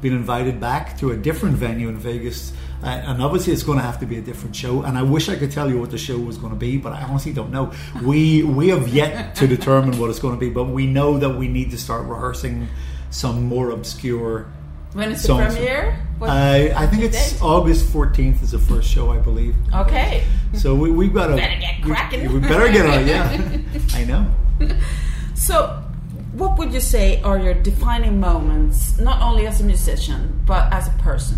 been 0.00 0.14
invited 0.14 0.60
back 0.60 0.98
to 0.98 1.12
a 1.12 1.16
different 1.16 1.56
venue 1.56 1.88
in 1.88 1.98
Vegas. 1.98 2.52
Uh, 2.82 2.86
and 2.86 3.22
obviously, 3.22 3.52
it's 3.52 3.62
going 3.62 3.78
to 3.78 3.84
have 3.84 4.00
to 4.00 4.06
be 4.06 4.18
a 4.18 4.22
different 4.22 4.56
show. 4.56 4.82
And 4.82 4.96
I 4.98 5.02
wish 5.02 5.28
I 5.28 5.36
could 5.36 5.50
tell 5.50 5.68
you 5.70 5.78
what 5.78 5.90
the 5.90 5.98
show 5.98 6.18
was 6.18 6.36
going 6.38 6.52
to 6.52 6.58
be, 6.58 6.78
but 6.78 6.92
I 6.92 7.02
honestly 7.02 7.32
don't 7.32 7.50
know. 7.50 7.72
We 8.02 8.42
we 8.42 8.68
have 8.68 8.88
yet 8.88 9.34
to 9.36 9.46
determine 9.46 9.98
what 9.98 10.10
it's 10.10 10.18
going 10.18 10.34
to 10.34 10.40
be, 10.40 10.50
but 10.50 10.64
we 10.64 10.86
know 10.86 11.18
that 11.18 11.30
we 11.30 11.48
need 11.48 11.70
to 11.72 11.78
start 11.78 12.06
rehearsing 12.06 12.68
some 13.10 13.44
more 13.44 13.70
obscure 13.70 14.46
When 14.96 15.12
is 15.12 15.22
the 15.22 15.34
premiere? 15.36 15.98
What- 16.18 16.30
I, 16.30 16.72
I 16.74 16.86
think 16.86 17.02
it's 17.02 17.32
date? 17.34 17.42
August 17.42 17.92
14th 17.92 18.42
is 18.42 18.52
the 18.52 18.58
first 18.58 18.88
show, 18.88 19.12
I 19.12 19.18
believe. 19.18 19.54
Okay. 19.74 20.24
So 20.54 20.74
we, 20.74 20.90
we've 20.90 21.12
got 21.12 21.26
to. 21.26 21.36
Better 21.36 21.60
get 21.60 21.82
cracking. 21.82 22.28
We, 22.28 22.38
we 22.38 22.40
better 22.40 22.72
get 22.72 22.86
on 22.86 23.06
yeah. 23.06 23.58
I 23.94 24.04
know. 24.04 24.32
So, 25.34 25.82
what 26.32 26.56
would 26.58 26.72
you 26.72 26.80
say 26.80 27.20
are 27.20 27.38
your 27.38 27.52
defining 27.52 28.18
moments, 28.18 28.98
not 28.98 29.20
only 29.20 29.46
as 29.46 29.60
a 29.60 29.64
musician, 29.64 30.40
but 30.46 30.72
as 30.72 30.88
a 30.88 30.92
person? 30.92 31.36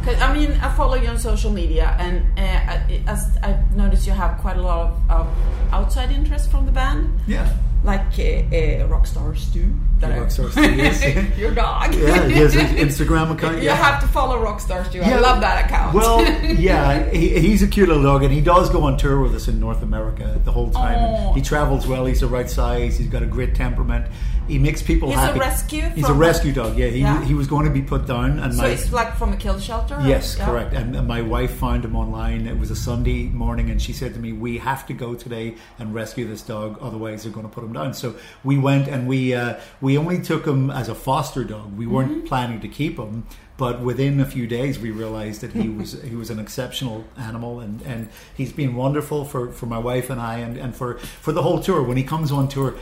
Because 0.00 0.20
I 0.20 0.34
mean, 0.34 0.50
I 0.60 0.74
follow 0.74 0.96
you 0.96 1.06
on 1.08 1.18
social 1.18 1.52
media, 1.52 1.94
and 2.00 2.26
uh, 2.36 2.42
I- 2.42 3.02
as 3.06 3.38
I've 3.44 3.70
noticed, 3.76 4.04
you 4.06 4.12
have 4.14 4.38
quite 4.40 4.56
a 4.56 4.62
lot 4.62 4.78
of, 4.90 5.10
of 5.10 5.28
outside 5.72 6.10
interest 6.10 6.50
from 6.50 6.66
the 6.66 6.72
band, 6.72 7.20
Yeah. 7.28 7.54
like 7.84 8.00
uh, 8.18 8.50
uh, 8.50 8.88
Rockstar 8.90 9.36
Stu. 9.38 9.72
That 10.00 10.18
Rockstar 10.18 10.50
Stu, 10.50 10.74
yes. 10.76 11.38
your 11.38 11.54
dog. 11.54 11.94
Yeah, 11.94 12.26
he 12.26 12.34
has 12.34 12.54
an 12.56 12.66
Instagram 12.76 13.32
account. 13.32 13.58
you 13.58 13.64
Yeah. 13.64 13.74
have 13.76 14.00
to 14.00 14.08
follow 14.08 14.42
Rockstar 14.44 14.86
Stu. 14.86 15.00
I 15.02 15.18
love 15.18 15.40
that 15.40 15.66
account. 15.66 15.94
Well, 15.94 16.20
yeah, 16.44 17.08
he, 17.10 17.38
he's 17.40 17.62
a 17.62 17.66
cute 17.68 17.88
little 17.88 18.02
dog, 18.02 18.22
and 18.22 18.32
he 18.32 18.40
does 18.40 18.70
go 18.70 18.82
on 18.84 18.96
tour 18.96 19.20
with 19.20 19.34
us 19.34 19.48
in 19.48 19.60
North 19.60 19.82
America 19.82 20.40
the 20.44 20.52
whole 20.52 20.70
time. 20.70 20.98
And 20.98 21.36
he 21.36 21.42
travels 21.42 21.86
well. 21.86 22.06
He's 22.06 22.20
the 22.20 22.26
right 22.28 22.48
size. 22.48 22.96
He's 22.98 23.08
got 23.08 23.22
a 23.22 23.26
great 23.26 23.54
temperament. 23.54 24.06
He 24.48 24.58
makes 24.58 24.82
people 24.82 25.10
He's 25.10 25.18
a 25.18 25.20
happy. 25.20 25.38
rescue 25.38 25.82
He's 25.90 26.08
a 26.08 26.12
rescue 26.12 26.50
dog. 26.52 26.76
Yeah, 26.76 26.88
he 26.88 27.00
Yeah. 27.00 27.24
he 27.24 27.34
was 27.34 27.46
going 27.46 27.66
to 27.66 27.70
be 27.70 27.82
put 27.82 28.06
down, 28.08 28.40
and 28.40 28.52
so 28.52 28.62
my 28.62 28.68
it's 28.68 28.90
like 28.92 29.14
from 29.16 29.32
a 29.32 29.36
kill 29.36 29.60
shelter. 29.60 29.96
Yes, 30.04 30.34
yeah? 30.36 30.44
correct. 30.46 30.72
And, 30.74 30.96
and 30.96 31.06
my 31.06 31.22
wife 31.22 31.52
found 31.52 31.84
him 31.84 31.94
online. 31.94 32.48
It 32.48 32.58
was 32.58 32.68
a 32.72 32.74
Sunday 32.74 33.26
morning, 33.26 33.70
and 33.70 33.80
she 33.80 33.92
said 33.92 34.12
to 34.14 34.18
me, 34.18 34.32
"We 34.32 34.58
have 34.58 34.86
to 34.88 34.92
go 34.92 35.14
today 35.14 35.54
and 35.78 35.94
rescue 35.94 36.26
this 36.26 36.42
dog, 36.42 36.78
otherwise 36.82 37.22
they're 37.22 37.30
going 37.32 37.48
to 37.48 37.52
put 37.54 37.62
him 37.62 37.72
down." 37.74 37.94
So 37.94 38.16
we 38.42 38.58
went, 38.58 38.88
and 38.88 39.06
we 39.06 39.34
uh, 39.36 39.54
we 39.80 39.89
only 39.98 40.20
took 40.20 40.46
him 40.46 40.70
as 40.70 40.88
a 40.88 40.94
foster 40.94 41.44
dog. 41.44 41.76
We 41.76 41.86
weren't 41.86 42.10
Mm-hmm. 42.10 42.26
planning 42.26 42.60
to 42.60 42.68
keep 42.68 42.98
him, 42.98 43.24
but 43.56 43.80
within 43.80 44.20
a 44.20 44.24
few 44.26 44.46
days, 44.46 44.78
we 44.78 44.90
realized 44.90 45.40
that 45.42 45.52
he 45.52 45.68
was 45.78 46.00
he 46.02 46.14
was 46.16 46.30
an 46.30 46.38
exceptional 46.38 47.04
animal, 47.16 47.60
and, 47.60 47.82
and 47.82 48.08
he's 48.36 48.52
been 48.52 48.74
wonderful 48.74 49.24
for, 49.24 49.52
for 49.52 49.66
my 49.66 49.78
wife 49.78 50.10
and 50.10 50.20
I, 50.20 50.38
and, 50.38 50.56
and 50.56 50.74
for 50.74 50.98
for 50.98 51.32
the 51.32 51.42
whole 51.42 51.60
tour. 51.60 51.82
When 51.82 51.96
he 51.96 52.04
comes 52.04 52.30
on 52.32 52.48
tour. 52.48 52.74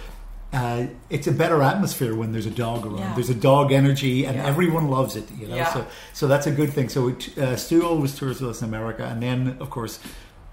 Uh, 0.51 0.87
it's 1.11 1.27
a 1.27 1.33
better 1.33 1.61
atmosphere 1.63 2.15
when 2.15 2.33
there's 2.33 2.47
a 2.47 2.51
dog 2.51 2.87
around. 2.87 2.99
Yeah. 3.01 3.15
There's 3.17 3.29
a 3.29 3.35
dog 3.35 3.71
energy, 3.71 4.25
and 4.25 4.35
Yeah. 4.37 4.47
everyone 4.47 4.89
loves 4.89 5.15
it. 5.15 5.29
You 5.39 5.47
know, 5.47 5.57
Yeah. 5.57 5.71
so 5.75 5.87
so 6.15 6.27
that's 6.27 6.47
a 6.47 6.51
good 6.51 6.73
thing. 6.73 6.89
So 6.89 7.09
it, 7.09 7.37
uh, 7.37 7.55
Stu 7.57 7.85
always 7.85 8.17
tours 8.19 8.41
with 8.41 8.49
us 8.53 8.63
in 8.63 8.69
America, 8.69 9.05
and 9.05 9.23
then 9.23 9.59
of 9.61 9.69
course 9.69 9.99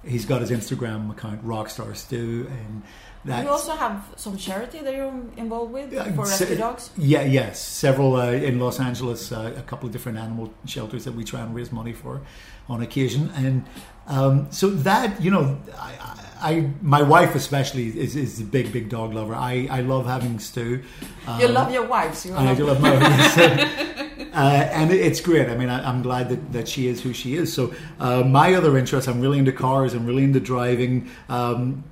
he's 0.05 0.25
got 0.25 0.41
his 0.41 0.51
Instagram 0.51 1.11
account, 1.11 1.45
Rockstar 1.45 1.95
Stu, 1.95 2.47
and 2.49 2.83
that. 3.25 3.43
You 3.43 3.49
also 3.49 3.75
have 3.75 4.05
some 4.15 4.37
charity 4.37 4.79
that 4.79 4.93
you're 4.93 5.13
involved 5.37 5.71
with 5.73 5.91
for 6.15 6.25
se- 6.25 6.45
rescue 6.45 6.57
dogs. 6.57 6.91
Yeah, 6.97 7.23
yes, 7.23 7.59
several 7.59 8.15
uh, 8.15 8.31
in 8.31 8.59
Los 8.59 8.79
Angeles, 8.79 9.31
uh, 9.31 9.53
a 9.57 9.61
couple 9.63 9.87
of 9.87 9.93
different 9.93 10.17
animal 10.17 10.53
shelters 10.65 11.05
that 11.05 11.13
we 11.13 11.23
try 11.23 11.41
and 11.41 11.55
raise 11.55 11.71
money 11.71 11.93
for 11.93 12.21
on 12.69 12.81
occasion, 12.81 13.31
and 13.35 13.65
um, 14.07 14.47
so 14.51 14.69
that 14.69 15.21
you 15.21 15.31
know, 15.31 15.57
I, 15.77 15.93
I, 16.41 16.69
my 16.81 17.01
wife 17.01 17.35
especially 17.35 17.87
is, 17.97 18.15
is 18.15 18.41
a 18.41 18.43
big, 18.43 18.71
big 18.71 18.89
dog 18.89 19.13
lover. 19.13 19.33
I, 19.35 19.67
I 19.71 19.81
love 19.81 20.05
having 20.05 20.39
Stu. 20.39 20.83
Um, 21.27 21.39
You 21.39 21.47
love 21.47 21.71
your 21.71 21.85
wives. 21.87 22.25
You 22.25 22.33
I 22.33 22.45
love 22.45 22.57
do 22.57 22.65
love 22.65 22.81
my 22.81 22.95
wife. 22.95 24.01
uh, 24.35 24.69
and 24.71 24.91
it's 24.91 25.21
great. 25.21 25.49
I 25.49 25.55
mean, 25.55 25.69
I, 25.69 25.87
I'm 25.89 26.01
glad 26.01 26.29
that, 26.29 26.51
that 26.53 26.67
she 26.67 26.87
is 26.87 27.01
who 27.01 27.13
she 27.13 27.35
is. 27.35 27.53
So, 27.53 27.73
uh, 27.99 28.23
my 28.23 28.53
other 28.53 28.77
interests, 28.77 29.07
I'm 29.07 29.21
really 29.21 29.39
into 29.39 29.51
cars. 29.51 29.93
I'm 29.93 30.05
really 30.05 30.23
into 30.23 30.39
driving. 30.39 31.09
Um, 31.29 31.83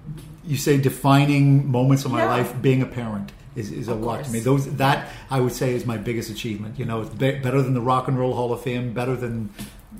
you 0.45 0.57
say 0.57 0.77
defining 0.77 1.71
moments 1.71 2.03
of 2.05 2.11
my 2.11 2.19
Yeah. 2.23 2.29
life, 2.29 2.61
being 2.61 2.81
a 2.81 2.85
parent 2.85 3.31
is, 3.55 3.71
is 3.71 3.87
a 3.87 3.95
lot 3.95 4.25
to 4.25 4.31
me. 4.31 4.39
Those 4.39 4.75
that 4.77 5.09
I 5.29 5.39
would 5.39 5.53
say 5.53 5.73
is 5.73 5.85
my 5.85 5.97
biggest 5.97 6.29
achievement. 6.29 6.77
You 6.77 6.85
know, 6.85 7.01
it's 7.01 7.09
be- 7.11 7.39
better 7.39 7.61
than 7.61 7.73
the 7.73 7.81
Rock 7.81 8.07
and 8.09 8.19
Roll 8.19 8.33
Hall 8.33 8.51
of 8.51 8.61
Fame, 8.61 8.93
better 8.93 9.15
than 9.15 9.49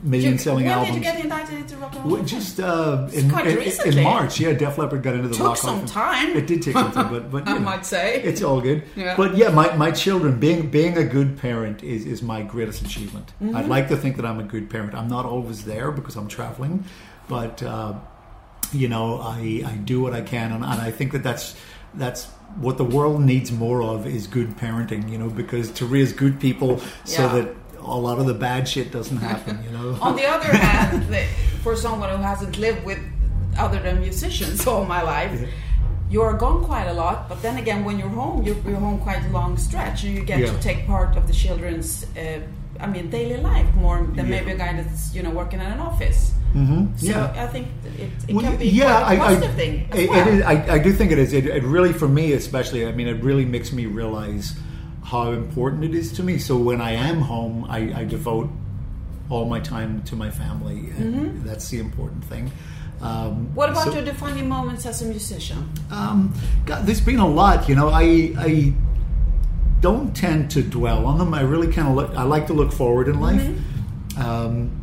million 0.04 0.38
selling 0.38 0.66
when 0.66 0.74
albums. 0.74 0.96
did 0.96 1.06
you 1.06 1.12
get 1.12 1.20
indicted 1.24 1.58
into 1.60 1.78
Rock 1.78 1.96
and 1.96 2.06
Roll? 2.06 2.14
Well, 2.16 2.24
just 2.26 2.60
uh, 2.60 3.08
in, 3.14 3.30
quite 3.30 3.48
in- 3.48 3.58
recently. 3.58 3.98
in 3.98 4.04
March, 4.04 4.40
yeah, 4.40 4.54
Def 4.54 4.78
Leppard 4.78 5.02
got 5.02 5.16
into 5.16 5.30
the 5.30 5.36
Took 5.36 5.48
Rock 5.48 5.58
Hall 5.60 5.78
some 5.78 5.86
time. 5.86 6.36
It 6.36 6.46
did 6.48 6.62
take 6.62 6.74
some 6.74 6.92
time, 6.92 7.10
but 7.12 7.32
but 7.32 7.48
I 7.48 7.54
know, 7.54 7.60
might 7.60 7.86
say. 7.86 8.22
it's 8.22 8.42
all 8.42 8.62
good. 8.62 8.84
Yeah. 8.96 9.16
But 9.16 9.36
yeah, 9.38 9.50
my, 9.50 9.76
my 9.76 9.92
children 9.92 10.40
being 10.40 10.70
being 10.70 10.98
a 10.98 11.04
good 11.04 11.38
parent 11.38 11.84
is, 11.84 12.06
is 12.06 12.22
my 12.22 12.42
greatest 12.44 12.82
achievement. 12.86 13.34
Mm-hmm. 13.42 13.56
I'd 13.56 13.68
like 13.68 13.88
to 13.90 13.98
think 13.98 14.18
that 14.18 14.26
I'm 14.26 14.40
a 14.40 14.44
good 14.44 14.70
parent. 14.70 14.94
I'm 14.94 15.08
not 15.08 15.26
always 15.26 15.66
there 15.66 15.92
because 15.92 16.16
I'm 16.16 16.28
traveling, 16.28 16.84
but 17.28 17.64
uh, 17.64 17.94
you 18.72 18.88
know 18.88 19.20
I, 19.22 19.64
I 19.66 19.76
do 19.84 20.02
what 20.02 20.14
I 20.14 20.22
can, 20.22 20.52
and, 20.52 20.64
and 20.64 20.82
I 20.82 20.92
think 20.92 21.12
that 21.14 21.24
that's 21.24 21.56
that's 21.96 22.26
what 22.58 22.78
the 22.78 22.84
world 22.84 23.22
needs 23.22 23.52
more 23.52 23.82
of 23.84 24.06
is 24.08 24.28
good 24.28 24.58
parenting. 24.58 25.10
You 25.10 25.18
know, 25.18 25.30
because 25.30 25.72
to 25.74 25.86
raise 25.86 26.12
good 26.14 26.40
people 26.40 26.80
so 27.06 27.22
Yeah. 27.24 27.34
that 27.42 27.56
a 27.86 27.98
lot 27.98 28.20
of 28.20 28.26
the 28.26 28.34
bad 28.34 28.68
shit 28.68 28.92
doesn't 28.92 29.18
happen. 29.18 29.60
You 29.64 29.72
know. 29.72 29.98
On 30.02 30.16
the 30.16 30.26
other 30.26 30.52
hand, 30.56 31.06
for 31.62 31.76
someone 31.76 32.10
who 32.10 32.18
hasn't 32.24 32.58
lived 32.58 32.84
with 32.86 33.00
other 33.58 33.80
than 33.80 34.00
musicians 34.02 34.66
all 34.72 34.86
my 34.86 35.02
life, 35.02 35.48
you're 36.10 36.34
gone 36.34 36.64
quite 36.64 36.86
a 36.88 36.94
lot. 36.94 37.28
But 37.30 37.42
then 37.42 37.58
again, 37.58 37.84
when 37.86 37.98
you're 38.00 38.10
home, 38.10 38.44
you're, 38.44 38.56
you're 38.68 38.80
home 38.80 39.00
quite 39.00 39.24
a 39.26 39.30
long 39.30 39.58
stretch, 39.58 40.04
and 40.04 40.14
you 40.16 40.24
get 40.24 40.40
Yeah. 40.40 40.52
to 40.52 40.60
take 40.62 40.86
part 40.88 41.16
of 41.18 41.28
the 41.28 41.34
children's, 41.34 42.06
uh, 42.18 42.40
I 42.80 42.88
mean, 42.88 43.10
daily 43.10 43.38
life 43.38 43.74
more 43.76 43.98
than 44.16 44.26
Yeah. 44.28 44.36
maybe 44.40 44.52
a 44.52 44.58
guy 44.58 44.74
that's 44.82 45.14
you 45.16 45.22
know 45.24 45.30
working 45.32 45.60
in 45.60 45.66
an 45.68 45.80
office. 45.80 46.32
Mhm, 46.56 47.00
So 47.00 47.08
yeah. 47.08 47.34
I 47.44 47.48
think 47.48 47.68
it, 47.98 48.12
it 48.28 48.36
Well, 48.36 48.46
can 48.46 48.58
be 48.58 48.68
yeah, 48.70 49.00
I- 49.00 49.14
I- 49.14 49.18
positive 49.18 49.56
thing. 49.56 49.88
It- 49.96 50.08
well. 50.10 50.28
it 50.28 50.34
is, 50.36 50.42
I, 50.44 50.74
I 50.76 50.78
do 50.80 50.94
think 50.94 51.12
it 51.12 51.18
is. 51.18 51.34
It, 51.34 51.48
it 51.48 51.64
really, 51.64 51.94
for 51.94 52.08
me 52.08 52.34
especially, 52.34 52.86
I 52.86 52.92
mean, 52.92 53.08
it 53.08 53.24
really 53.24 53.46
makes 53.46 53.72
me 53.74 53.88
realize 53.88 54.54
how 55.04 55.32
important 55.32 55.84
it 55.84 55.94
is 55.94 56.12
to 56.14 56.24
me. 56.24 56.38
So 56.38 56.58
when 56.58 56.82
I 56.82 56.92
am 56.92 57.20
home, 57.22 57.66
I, 57.70 57.94
I 58.02 58.04
devote 58.06 58.50
all 59.30 59.46
my 59.46 59.60
time 59.60 60.02
to 60.04 60.16
my 60.16 60.30
family, 60.32 60.90
and 60.98 61.44
that's 61.44 61.70
the 61.70 61.80
important 61.80 62.24
thing. 62.26 62.52
Um, 63.02 63.12
Mm-hmm. 63.48 63.56
What 63.56 63.70
about 63.70 63.86
so- 63.86 63.94
your 63.96 64.06
defining 64.06 64.48
moments 64.48 64.86
as 64.86 65.02
a 65.02 65.06
musician? 65.06 65.70
um, 65.92 66.34
God, 66.66 66.86
there's 66.86 67.02
been 67.02 67.20
a 67.20 67.28
lot. 67.28 67.68
You 67.68 67.76
know, 67.76 67.90
I 67.90 68.34
I 68.38 68.74
don't 69.82 70.16
tend 70.16 70.50
to 70.52 70.62
dwell 70.64 71.06
on 71.06 71.18
them. 71.18 71.34
I 71.34 71.42
really 71.42 71.68
kind 71.72 71.88
of 71.90 71.96
look. 71.96 72.16
I 72.16 72.24
like 72.24 72.48
to 72.48 72.54
look 72.54 72.72
forward 72.72 73.08
in 73.10 73.20
life. 73.20 73.46
Um, 74.18 74.80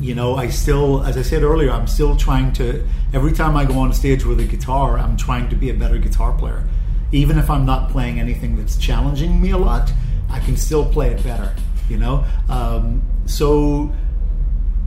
you 0.00 0.14
know, 0.14 0.34
I 0.36 0.48
still, 0.48 1.02
as 1.04 1.16
I 1.16 1.22
said 1.22 1.42
earlier, 1.42 1.70
I'm 1.70 1.86
still 1.86 2.16
trying 2.16 2.52
to. 2.54 2.86
Every 3.12 3.32
time 3.32 3.56
I 3.56 3.64
go 3.64 3.78
on 3.80 3.92
stage 3.92 4.24
with 4.24 4.38
a 4.40 4.44
guitar, 4.44 4.98
I'm 4.98 5.16
trying 5.16 5.48
to 5.50 5.56
be 5.56 5.70
a 5.70 5.74
better 5.74 5.98
guitar 5.98 6.32
player. 6.32 6.62
Even 7.12 7.38
if 7.38 7.48
I'm 7.50 7.64
not 7.66 7.90
playing 7.90 8.18
anything 8.18 8.56
that's 8.56 8.76
challenging 8.76 9.40
me 9.40 9.50
a 9.50 9.58
lot, 9.58 9.92
I 10.30 10.40
can 10.40 10.56
still 10.56 10.84
play 10.84 11.10
it 11.10 11.22
better. 11.22 11.54
You 11.88 11.98
know, 11.98 12.24
um, 12.48 13.02
so 13.26 13.92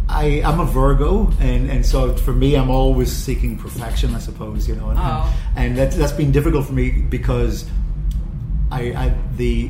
I, 0.09 0.41
I'm 0.43 0.59
a 0.59 0.65
Virgo, 0.65 1.31
and, 1.39 1.69
and 1.69 1.85
so 1.85 2.15
for 2.15 2.33
me, 2.33 2.55
I'm 2.55 2.69
always 2.71 3.11
seeking 3.11 3.57
perfection, 3.57 4.15
I 4.15 4.19
suppose, 4.19 4.67
you 4.67 4.75
know, 4.75 4.89
and, 4.89 4.99
Oh. 4.99 5.33
and 5.55 5.77
that's, 5.77 5.95
that's 5.95 6.13
been 6.13 6.31
difficult 6.31 6.65
for 6.65 6.73
me 6.73 6.89
because 6.91 7.69
I, 8.71 8.81
I 8.93 9.13
the 9.37 9.69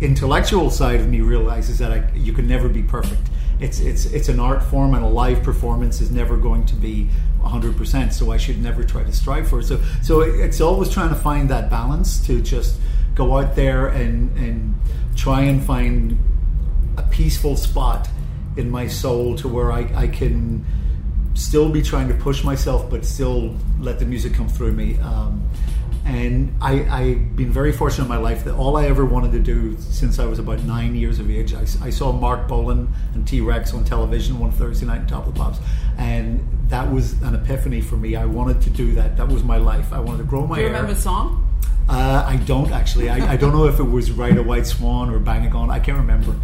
intellectual 0.00 0.70
side 0.70 1.00
of 1.00 1.08
me 1.08 1.20
realizes 1.20 1.78
that 1.78 1.92
I, 1.92 2.10
you 2.16 2.32
can 2.32 2.48
never 2.48 2.68
be 2.68 2.82
perfect. 2.82 3.22
It's 3.62 3.80
it's 3.80 4.06
it's 4.06 4.28
an 4.28 4.40
art 4.40 4.62
form, 4.62 4.94
and 4.94 5.04
a 5.04 5.08
live 5.08 5.42
performance 5.42 6.00
is 6.00 6.10
never 6.10 6.36
going 6.36 6.66
to 6.66 6.74
be 6.74 7.04
100. 7.38 7.76
percent 7.76 8.12
So 8.12 8.32
I 8.32 8.36
should 8.36 8.60
never 8.62 8.82
try 8.84 9.04
to 9.04 9.12
strive 9.12 9.48
for 9.48 9.60
it. 9.60 9.64
So 9.64 9.80
so 10.02 10.20
it's 10.20 10.60
always 10.60 10.90
trying 10.90 11.10
to 11.10 11.14
find 11.14 11.48
that 11.50 11.70
balance 11.70 12.24
to 12.26 12.40
just 12.42 12.78
go 13.14 13.38
out 13.38 13.54
there 13.54 13.88
and 13.88 14.36
and 14.36 14.74
try 15.16 15.42
and 15.42 15.62
find 15.62 16.18
a 16.96 17.02
peaceful 17.02 17.56
spot 17.56 18.08
in 18.56 18.70
my 18.70 18.86
soul 18.86 19.36
to 19.36 19.48
where 19.48 19.72
I, 19.72 19.90
I 19.94 20.08
can 20.08 20.64
still 21.34 21.70
be 21.70 21.82
trying 21.82 22.08
to 22.08 22.14
push 22.14 22.44
myself, 22.44 22.90
but 22.90 23.04
still 23.04 23.56
let 23.80 23.98
the 23.98 24.04
music 24.04 24.34
come 24.34 24.48
through 24.48 24.72
me. 24.72 24.98
Um, 24.98 25.48
and 26.04 26.54
I, 26.60 26.84
I've 26.84 27.36
been 27.36 27.50
very 27.52 27.72
fortunate 27.72 28.04
in 28.04 28.08
my 28.08 28.16
life 28.16 28.44
that 28.44 28.54
all 28.54 28.76
I 28.76 28.86
ever 28.86 29.04
wanted 29.04 29.32
to 29.32 29.38
do 29.38 29.76
since 29.78 30.18
I 30.18 30.24
was 30.26 30.38
about 30.38 30.60
nine 30.64 30.96
years 30.96 31.18
of 31.20 31.30
age, 31.30 31.54
I, 31.54 31.62
I 31.80 31.90
saw 31.90 32.12
Marc 32.12 32.48
Bolan 32.48 32.92
and 33.14 33.26
T 33.26 33.40
Rex 33.40 33.72
on 33.72 33.84
television 33.84 34.38
one 34.38 34.50
Thursday 34.50 34.86
night 34.86 35.02
in 35.02 35.06
Top 35.06 35.26
of 35.26 35.34
the 35.34 35.40
Pops. 35.40 35.60
And 35.98 36.46
that 36.68 36.90
was 36.90 37.20
an 37.22 37.34
epiphany 37.34 37.80
for 37.80 37.96
me. 37.96 38.16
I 38.16 38.24
wanted 38.24 38.60
to 38.62 38.70
do 38.70 38.92
that. 38.94 39.16
That 39.16 39.28
was 39.28 39.44
my 39.44 39.58
life. 39.58 39.92
I 39.92 40.00
wanted 40.00 40.18
to 40.18 40.24
grow 40.24 40.46
my 40.46 40.56
hair. 40.56 40.64
Do 40.64 40.70
you 40.70 40.74
hair. 40.74 40.82
remember 40.82 40.94
the 40.94 41.00
song? 41.00 41.48
Uh, 41.88 42.24
I 42.26 42.36
don't 42.36 42.72
actually. 42.72 43.08
I, 43.08 43.32
I 43.32 43.36
don't 43.36 43.52
know 43.52 43.66
if 43.66 43.78
it 43.78 43.84
was 43.84 44.10
Ride 44.10 44.38
a 44.38 44.42
White 44.42 44.66
Swan 44.66 45.10
or 45.10 45.18
Bang 45.18 45.46
a 45.46 45.50
Gong. 45.50 45.70
I 45.70 45.78
can't 45.78 45.98
remember. 45.98 46.34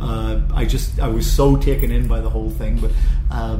uh, 0.00 0.40
I 0.52 0.64
just 0.64 1.00
I 1.00 1.08
was 1.08 1.30
so 1.30 1.56
taken 1.56 1.90
in 1.90 2.06
by 2.06 2.20
the 2.20 2.30
whole 2.30 2.50
thing. 2.50 2.78
But 2.78 2.90
uh, 3.30 3.58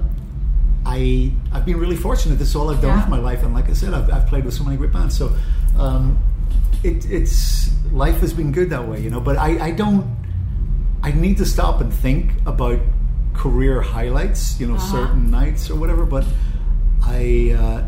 I 0.85 1.31
I've 1.53 1.65
been 1.65 1.79
really 1.79 1.97
fortunate. 1.97 2.39
This 2.39 2.49
is 2.49 2.57
all 2.57 2.71
I've 2.71 2.81
done 2.83 2.97
Yeah. 2.97 3.01
with 3.03 3.09
my 3.11 3.19
life, 3.19 3.43
and 3.45 3.55
like 3.55 3.69
I 3.71 3.73
said, 3.73 3.95
I've, 3.95 4.11
I've 4.13 4.27
played 4.27 4.45
with 4.45 4.55
so 4.55 4.65
many 4.65 4.77
great 4.77 4.93
bands. 4.93 5.17
So 5.17 5.33
um, 5.79 6.19
it, 6.83 7.09
it's 7.11 7.71
life 7.93 8.19
has 8.21 8.33
been 8.33 8.51
good 8.53 8.71
that 8.71 8.87
way, 8.89 9.01
you 9.01 9.11
know. 9.11 9.21
But 9.21 9.37
I, 9.37 9.67
I 9.67 9.71
don't. 9.71 10.05
I 11.05 11.13
need 11.13 11.37
to 11.39 11.45
stop 11.45 11.81
and 11.81 11.93
think 11.93 12.31
about 12.47 12.79
career 13.35 13.81
highlights, 13.81 14.61
you 14.61 14.67
know, 14.67 14.75
Uh-huh. 14.75 14.93
certain 14.93 15.31
nights 15.31 15.71
or 15.71 15.77
whatever. 15.77 16.05
But 16.05 16.25
I 17.05 17.55
uh, 17.59 17.83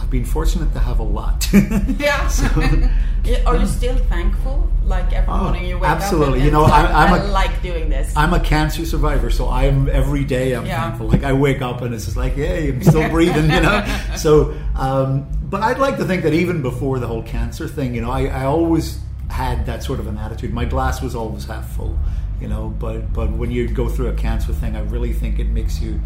I've 0.00 0.10
been 0.10 0.24
fortunate 0.24 0.72
to 0.72 0.78
have 0.80 0.98
a 0.98 1.02
lot. 1.04 1.46
Yeah. 1.98 2.28
Yeah, 3.22 3.42
Are 3.44 3.54
you 3.54 3.66
still 3.66 3.96
thankful? 4.08 4.66
Like 4.86 5.12
every 5.12 5.30
Oh, 5.30 5.42
morning 5.42 5.66
you 5.66 5.78
wake 5.78 5.90
absolutely. 5.90 6.40
up 6.40 6.42
Absolutely. 6.42 6.44
You 6.46 6.50
know, 6.52 6.64
I- 6.64 7.04
I'm 7.04 7.12
I 7.12 7.18
a- 7.18 7.26
like 7.30 7.60
doing 7.62 7.90
this. 7.90 8.16
I'm 8.16 8.32
a 8.32 8.40
cancer 8.40 8.86
survivor, 8.86 9.28
so 9.30 9.46
I'm 9.50 9.90
every 9.90 10.24
day 10.24 10.54
I'm 10.54 10.64
Yeah. 10.64 10.80
thankful. 10.84 11.06
Like 11.08 11.22
I 11.22 11.34
wake 11.34 11.60
up 11.60 11.82
and 11.82 11.94
it's 11.94 12.06
just 12.06 12.16
like, 12.16 12.32
hey, 12.34 12.70
I'm 12.70 12.82
still 12.82 13.06
breathing, 13.16 13.50
you 13.50 13.60
know. 13.60 13.84
So, 14.16 14.54
um, 14.74 15.26
but 15.50 15.60
I'd 15.62 15.78
like 15.78 15.98
to 15.98 16.06
think 16.06 16.22
that 16.22 16.32
even 16.32 16.62
before 16.62 16.98
the 16.98 17.06
whole 17.06 17.22
cancer 17.22 17.68
thing, 17.68 17.94
you 17.94 18.00
know, 18.00 18.10
I, 18.10 18.24
I 18.28 18.44
always 18.46 18.98
had 19.28 19.66
that 19.66 19.82
sort 19.82 20.00
of 20.00 20.06
an 20.06 20.16
attitude. 20.16 20.54
My 20.54 20.64
glass 20.64 21.02
was 21.02 21.14
always 21.14 21.44
half 21.44 21.70
full, 21.76 21.98
you 22.40 22.48
know. 22.48 22.70
But 22.78 23.12
but 23.12 23.30
when 23.32 23.50
you 23.50 23.68
go 23.68 23.86
through 23.90 24.08
a 24.08 24.14
cancer 24.14 24.54
thing, 24.54 24.76
I 24.76 24.80
really 24.80 25.12
think 25.12 25.38
it 25.38 25.48
makes 25.50 25.78
you. 25.78 26.00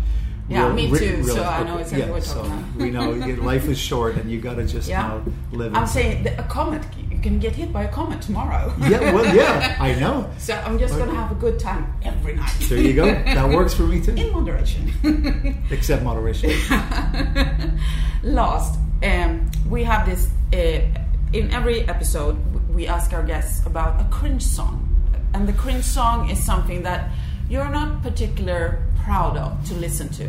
Yeah, 0.48 0.72
me 0.72 0.90
too, 0.90 1.24
so 1.24 1.42
I 1.42 1.62
know 1.62 1.78
exactly 1.78 2.10
what 2.10 2.16
you're 2.16 2.20
so 2.22 2.42
talking 2.42 2.52
about. 2.52 2.76
we 2.76 2.90
know 2.90 3.14
yeah, 3.14 3.36
life 3.36 3.64
is 3.66 3.78
short, 3.78 4.16
and 4.16 4.30
you 4.30 4.40
got 4.40 4.56
to 4.56 4.66
just 4.66 4.88
yeah. 4.88 5.02
now 5.02 5.22
live. 5.52 5.74
I'm 5.74 5.86
saying 5.86 6.26
a 6.26 6.42
comet. 6.42 6.82
You 7.10 7.18
can 7.18 7.38
get 7.38 7.54
hit 7.54 7.72
by 7.72 7.84
a 7.84 7.88
comet 7.88 8.20
tomorrow. 8.20 8.74
yeah, 8.80 9.12
well, 9.14 9.34
yeah, 9.34 9.76
I 9.80 9.94
know. 10.00 10.30
so 10.36 10.54
I'm 10.54 10.78
just 10.78 10.98
gonna 10.98 11.14
have 11.14 11.32
a 11.32 11.34
good 11.34 11.58
time 11.58 11.94
every 12.02 12.34
night. 12.34 12.52
There 12.68 12.76
you 12.76 12.92
go. 12.92 13.06
That 13.06 13.48
works 13.48 13.72
for 13.72 13.84
me 13.84 14.02
too, 14.02 14.12
In 14.16 14.32
moderation. 14.32 15.64
except 15.70 16.02
moderation. 16.02 16.50
Last, 18.22 18.78
um, 19.02 19.50
we 19.70 19.82
have 19.84 20.04
this 20.04 20.28
uh, 20.52 20.80
in 21.32 21.50
every 21.52 21.88
episode. 21.88 22.36
We 22.68 22.86
ask 22.86 23.14
our 23.14 23.22
guests 23.22 23.64
about 23.64 23.98
a 23.98 24.04
cringe 24.10 24.42
song, 24.42 24.86
and 25.32 25.48
the 25.48 25.54
cringe 25.54 25.84
song 25.84 26.28
is 26.28 26.44
something 26.44 26.82
that 26.82 27.08
you're 27.54 27.70
not 27.70 28.02
particular 28.02 28.82
proud 29.04 29.36
of 29.36 29.50
to 29.68 29.74
listen 29.74 30.08
to, 30.20 30.26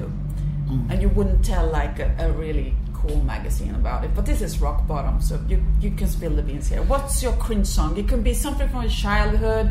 mm. 0.69 0.89
and 0.91 1.01
you 1.01 1.09
wouldn't 1.09 1.43
tell 1.43 1.65
like 1.71 1.97
a, 1.99 2.07
a 2.19 2.31
really 2.31 2.69
cool 2.93 3.19
magazine 3.23 3.73
about 3.73 4.03
it. 4.05 4.11
But 4.15 4.25
this 4.27 4.41
is 4.41 4.61
rock 4.61 4.79
bottom, 4.87 5.19
so 5.21 5.33
you 5.49 5.57
you 5.81 5.91
can 5.99 6.07
spill 6.07 6.33
the 6.39 6.43
beans 6.43 6.69
here. 6.69 6.83
What's 6.83 7.23
your 7.25 7.33
cringe 7.45 7.65
song? 7.67 7.97
It 7.97 8.07
can 8.07 8.21
be 8.21 8.33
something 8.45 8.69
from 8.69 8.81
your 8.83 8.91
childhood. 8.91 9.67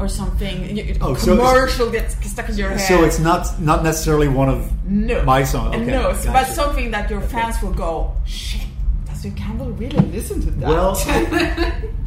Or 0.00 0.06
something, 0.06 0.76
you, 0.76 0.94
Oh, 1.00 1.14
so- 1.16 1.34
commercial 1.34 1.90
gets 1.90 2.14
stuck 2.24 2.48
in 2.48 2.56
your 2.56 2.70
head. 2.70 2.86
So 2.86 3.02
it's 3.02 3.18
not 3.18 3.42
not 3.70 3.82
necessarily 3.82 4.28
one 4.28 4.48
of 4.48 4.60
No. 4.86 5.24
my 5.24 5.42
songs. 5.42 5.74
Okay, 5.74 5.90
no, 5.90 6.02
gotcha. 6.12 6.30
but 6.36 6.46
something 6.60 6.92
that 6.92 7.10
your 7.10 7.20
fans 7.20 7.56
will 7.60 7.74
go, 7.86 8.14
shit, 8.24 8.68
does 9.08 9.24
your 9.24 9.34
Campbell 9.34 9.70
really 9.72 9.98
listen 10.16 10.38
to 10.46 10.50
that? 10.60 10.68
Well, 10.70 10.94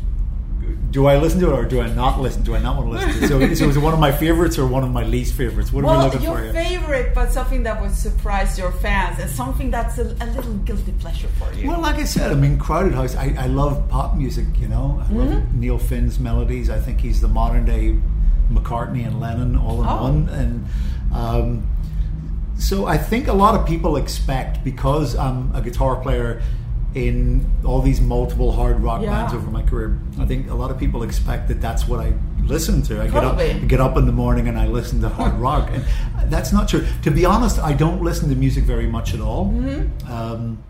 do 0.92 1.06
I 1.08 1.18
listen 1.18 1.40
to 1.40 1.50
it 1.52 1.54
or 1.54 1.66
do 1.66 1.80
I 1.82 1.88
not 1.94 2.20
listen? 2.20 2.44
Do 2.44 2.54
I 2.54 2.60
not 2.60 2.76
want 2.78 2.88
to 2.92 2.92
listen 3.08 3.30
to 3.30 3.42
it? 3.46 3.56
So, 3.56 3.64
so 3.66 3.70
is 3.70 3.78
it 3.78 3.80
one 3.80 3.94
of 3.94 4.00
my 4.00 4.12
favorites 4.12 4.60
or 4.60 4.68
one 4.68 4.84
of 4.84 4.92
my 4.92 5.04
least 5.04 5.34
favorites? 5.36 5.72
What 5.72 5.86
are 5.86 5.98
we 5.98 6.04
looking 6.04 6.22
your 6.22 6.38
for 6.38 6.44
here? 6.44 6.54
favorite, 6.54 7.16
but 7.16 7.32
something 7.32 7.64
that 7.64 7.82
would 7.82 7.92
surprise 7.96 8.58
your 8.60 8.72
fans 8.74 9.18
and 9.20 9.30
something 9.30 9.72
that's 9.72 9.98
a, 9.98 10.16
a 10.20 10.28
little 10.36 10.54
guilty 10.66 10.92
pleasure 11.00 11.30
for 11.40 11.52
you. 11.54 11.68
Well, 11.70 11.80
like 11.80 11.96
I 11.96 12.04
said, 12.04 12.32
I 12.32 12.36
mean, 12.36 12.58
Crowded 12.60 12.94
House. 12.94 13.16
I, 13.16 13.34
I 13.40 13.48
love 13.48 13.88
pop 13.90 14.16
music. 14.16 14.46
You 14.60 14.68
know, 14.68 15.02
I 15.08 15.12
love 15.14 15.30
Mm-hmm. 15.30 15.60
Neil 15.62 15.78
Finn's 15.80 16.20
melodies. 16.20 16.70
I 16.70 16.80
think 16.80 17.00
he's 17.00 17.22
the 17.22 17.28
modern 17.30 17.64
day 17.66 17.96
McCartney 18.52 19.06
and 19.08 19.20
Lennon 19.20 19.56
all 19.56 19.82
in 19.82 19.88
Oh. 19.88 20.02
one. 20.04 20.30
And 20.30 20.66
um, 21.14 21.68
so 22.58 22.86
I 22.86 22.98
think 22.98 23.28
a 23.28 23.34
lot 23.34 23.56
of 23.60 23.66
people 23.66 23.96
expect 23.96 24.64
because 24.64 25.16
I'm 25.16 25.56
a 25.56 25.62
guitar 25.62 25.96
player 26.02 26.42
in 26.94 27.46
all 27.64 27.82
these 27.82 28.02
multiple 28.02 28.52
hard 28.52 28.82
rock 28.82 29.02
Yeah. 29.02 29.12
bands 29.12 29.34
over 29.34 29.50
my 29.50 29.62
career. 29.64 29.98
I 30.20 30.26
think 30.26 30.50
a 30.50 30.54
lot 30.56 30.72
of 30.72 30.78
people 30.78 31.04
expect 31.04 31.48
that 31.48 31.62
that's 31.62 31.88
what 31.88 32.00
I 32.02 32.14
listen 32.46 32.82
to. 32.84 33.00
I 33.02 33.06
get 33.06 33.12
Probably. 33.14 33.52
up, 33.52 33.68
get 33.68 33.80
up 33.80 33.96
in 33.98 34.06
the 34.06 34.12
morning 34.12 34.48
and 34.50 34.58
I 34.60 34.68
listen 34.68 35.00
to 35.02 35.10
hard 35.10 35.34
rock, 35.40 35.70
and 35.72 35.86
that's 36.32 36.52
not 36.52 36.68
true. 36.68 36.86
To 37.04 37.12
be 37.12 37.24
honest, 37.26 37.60
I 37.60 37.74
don't 37.74 38.02
listen 38.04 38.30
to 38.30 38.36
music 38.36 38.66
very 38.66 38.88
much 38.88 39.14
at 39.14 39.22
all. 39.22 39.46
Mm-hmm. 39.46 40.12
Um, 40.12 40.64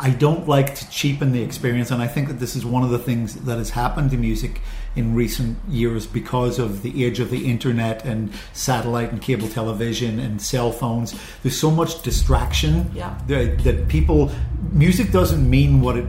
I 0.00 0.10
don't 0.10 0.46
like 0.48 0.76
to 0.76 0.88
cheapen 0.90 1.32
the 1.32 1.42
experience, 1.42 1.90
and 1.90 2.00
I 2.00 2.06
think 2.06 2.28
that 2.28 2.34
this 2.34 2.54
is 2.54 2.64
one 2.64 2.84
of 2.84 2.90
the 2.90 2.98
things 2.98 3.34
that 3.34 3.58
has 3.58 3.70
happened 3.70 4.10
to 4.12 4.16
music 4.16 4.60
in 4.94 5.14
recent 5.14 5.58
years 5.68 6.06
because 6.06 6.58
of 6.58 6.82
the 6.82 7.04
age 7.04 7.18
of 7.18 7.30
the 7.30 7.46
internet 7.50 8.04
and 8.04 8.32
satellite 8.52 9.10
and 9.10 9.20
cable 9.20 9.48
television 9.48 10.20
and 10.20 10.40
cell 10.40 10.70
phones. 10.70 11.18
There's 11.42 11.58
so 11.58 11.70
much 11.70 12.02
distraction 12.02 12.90
Yeah. 12.94 13.18
that, 13.26 13.64
that 13.64 13.88
people 13.88 14.30
music 14.72 15.10
doesn't 15.10 15.48
mean 15.48 15.80
what 15.80 15.96
it 15.96 16.06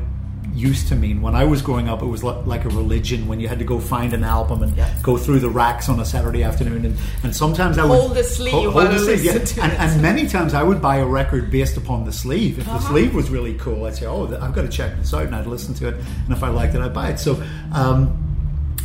used 0.67 0.87
to 0.89 0.95
mean. 0.95 1.21
When 1.21 1.35
I 1.35 1.45
was 1.45 1.61
growing 1.61 1.87
up, 1.89 2.01
it 2.01 2.05
was 2.05 2.23
like 2.23 2.65
a 2.65 2.69
religion 2.69 3.27
when 3.27 3.39
you 3.39 3.47
had 3.47 3.59
to 3.59 3.65
go 3.65 3.79
find 3.79 4.13
an 4.13 4.23
album 4.23 4.61
and 4.63 4.75
Yeah. 4.75 4.89
go 5.01 5.17
through 5.17 5.39
the 5.39 5.49
racks 5.49 5.87
on 5.89 5.99
a 5.99 6.05
Saturday 6.05 6.43
afternoon, 6.43 6.85
and, 6.85 6.97
and 7.23 7.35
sometimes 7.35 7.77
I 7.77 7.85
would 7.85 7.99
Hold 7.99 8.15
the 8.15 8.23
sleeve 8.23 8.53
while 8.73 8.91
you 8.91 8.99
listen 8.99 9.45
to 9.45 9.61
and, 9.63 9.73
and 9.73 10.01
many 10.01 10.27
times 10.27 10.53
I 10.53 10.63
would 10.63 10.81
buy 10.81 10.97
a 10.97 11.05
record 11.05 11.49
based 11.49 11.77
upon 11.77 12.05
the 12.05 12.11
sleeve. 12.11 12.59
If 12.59 12.65
the 12.65 12.71
Uh-huh. 12.73 12.89
sleeve 12.91 13.13
was 13.15 13.29
really 13.29 13.53
cool, 13.55 13.85
I'd 13.85 13.95
say, 13.95 14.05
"Oh, 14.05 14.25
I've 14.41 14.53
got 14.53 14.63
to 14.63 14.69
check 14.69 14.97
this 14.97 15.13
out," 15.13 15.23
and 15.23 15.35
I'd 15.35 15.47
listen 15.47 15.73
to 15.75 15.87
it. 15.87 15.95
And 16.25 16.31
if 16.37 16.43
I 16.43 16.49
liked 16.49 16.75
it, 16.75 16.81
I'd 16.81 16.93
buy 16.93 17.09
it. 17.09 17.19
So. 17.19 17.41
Um, 17.73 18.25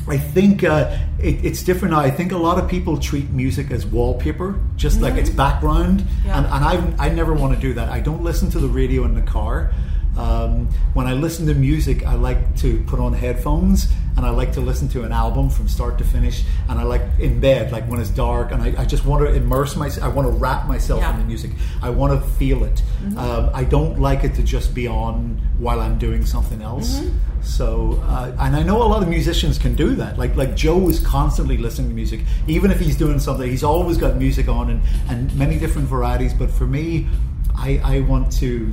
I 0.07 0.19
think 0.19 0.63
uh, 0.65 0.95
it, 1.19 1.43
it's 1.47 1.63
different 1.63 1.95
now. 1.95 2.01
I 2.01 2.11
think 2.11 2.33
a 2.33 2.37
lot 2.37 2.59
of 2.63 2.69
people 2.69 2.99
treat 2.99 3.31
music 3.31 3.71
as 3.71 3.87
wallpaper, 3.87 4.55
just 4.77 5.01
like 5.01 5.15
it's 5.15 5.31
background, 5.31 6.01
Mm-hmm. 6.01 6.27
Yeah. 6.29 6.37
and, 6.37 6.47
and 6.47 6.95
I, 6.99 7.07
I 7.07 7.09
never 7.09 7.33
want 7.33 7.55
to 7.55 7.59
do 7.61 7.73
that. 7.73 7.89
I 7.89 8.01
don't 8.01 8.23
listen 8.23 8.51
to 8.51 8.59
the 8.59 8.69
radio 8.69 9.05
in 9.07 9.15
the 9.15 9.23
car. 9.23 9.73
Um, 10.17 10.69
when 10.95 11.07
I 11.07 11.15
listen 11.15 11.47
to 11.47 11.55
music, 11.55 12.07
I 12.07 12.15
like 12.15 12.57
to 12.59 12.81
put 12.87 13.01
on 13.01 13.13
headphones 13.13 13.89
and 14.17 14.25
I 14.25 14.31
like 14.31 14.53
to 14.53 14.61
listen 14.61 14.89
to 14.91 15.03
an 15.03 15.11
album 15.11 15.51
from 15.51 15.67
start 15.67 15.99
to 15.99 16.05
finish. 16.05 16.45
And 16.69 16.79
I 16.79 16.85
like 16.85 17.03
in 17.19 17.41
bed, 17.41 17.73
like 17.73 17.85
when 17.89 18.01
it's 18.01 18.11
dark, 18.11 18.53
and 18.53 18.63
I, 18.63 18.83
I 18.83 18.85
just 18.85 19.05
want 19.05 19.27
to 19.27 19.35
immerse 19.35 19.75
myself. 19.75 20.05
I 20.05 20.09
want 20.15 20.29
to 20.29 20.33
wrap 20.33 20.69
myself 20.69 21.01
Yeah. 21.01 21.13
in 21.15 21.19
the 21.19 21.25
music. 21.27 21.51
I 21.83 21.91
want 21.91 22.13
to 22.23 22.29
feel 22.31 22.63
it. 22.63 22.81
Um, 23.17 23.51
I 23.53 23.65
don't 23.65 23.99
like 24.01 24.23
it 24.23 24.35
to 24.37 24.43
just 24.45 24.73
be 24.73 24.87
on 24.87 25.41
while 25.59 25.81
I'm 25.81 25.99
doing 25.99 26.25
something 26.25 26.63
else. 26.63 27.03
So, 27.43 28.01
uh, 28.05 28.35
and 28.39 28.55
I 28.57 28.63
know 28.63 28.83
a 28.83 28.87
lot 28.89 29.03
of 29.03 29.09
musicians 29.09 29.59
can 29.59 29.75
do 29.75 29.97
that. 29.97 30.17
Like, 30.17 30.37
like 30.37 30.55
Joe 30.55 30.89
is 30.89 31.01
constantly 31.01 31.59
listening 31.59 31.89
to 31.89 31.95
music, 31.95 32.21
even 32.47 32.71
if 32.71 32.79
he's 32.79 32.97
doing 32.97 33.19
something. 33.19 33.51
He's 33.51 33.65
always 33.65 33.97
got 33.99 34.17
music 34.17 34.49
on 34.49 34.71
and, 34.71 34.81
and 35.09 35.35
many 35.37 35.59
different 35.59 35.89
varieties. 35.89 36.33
But 36.33 36.51
for 36.51 36.67
me, 36.67 37.07
I, 37.57 37.81
I 37.85 38.01
want 38.01 38.33
to 38.35 38.73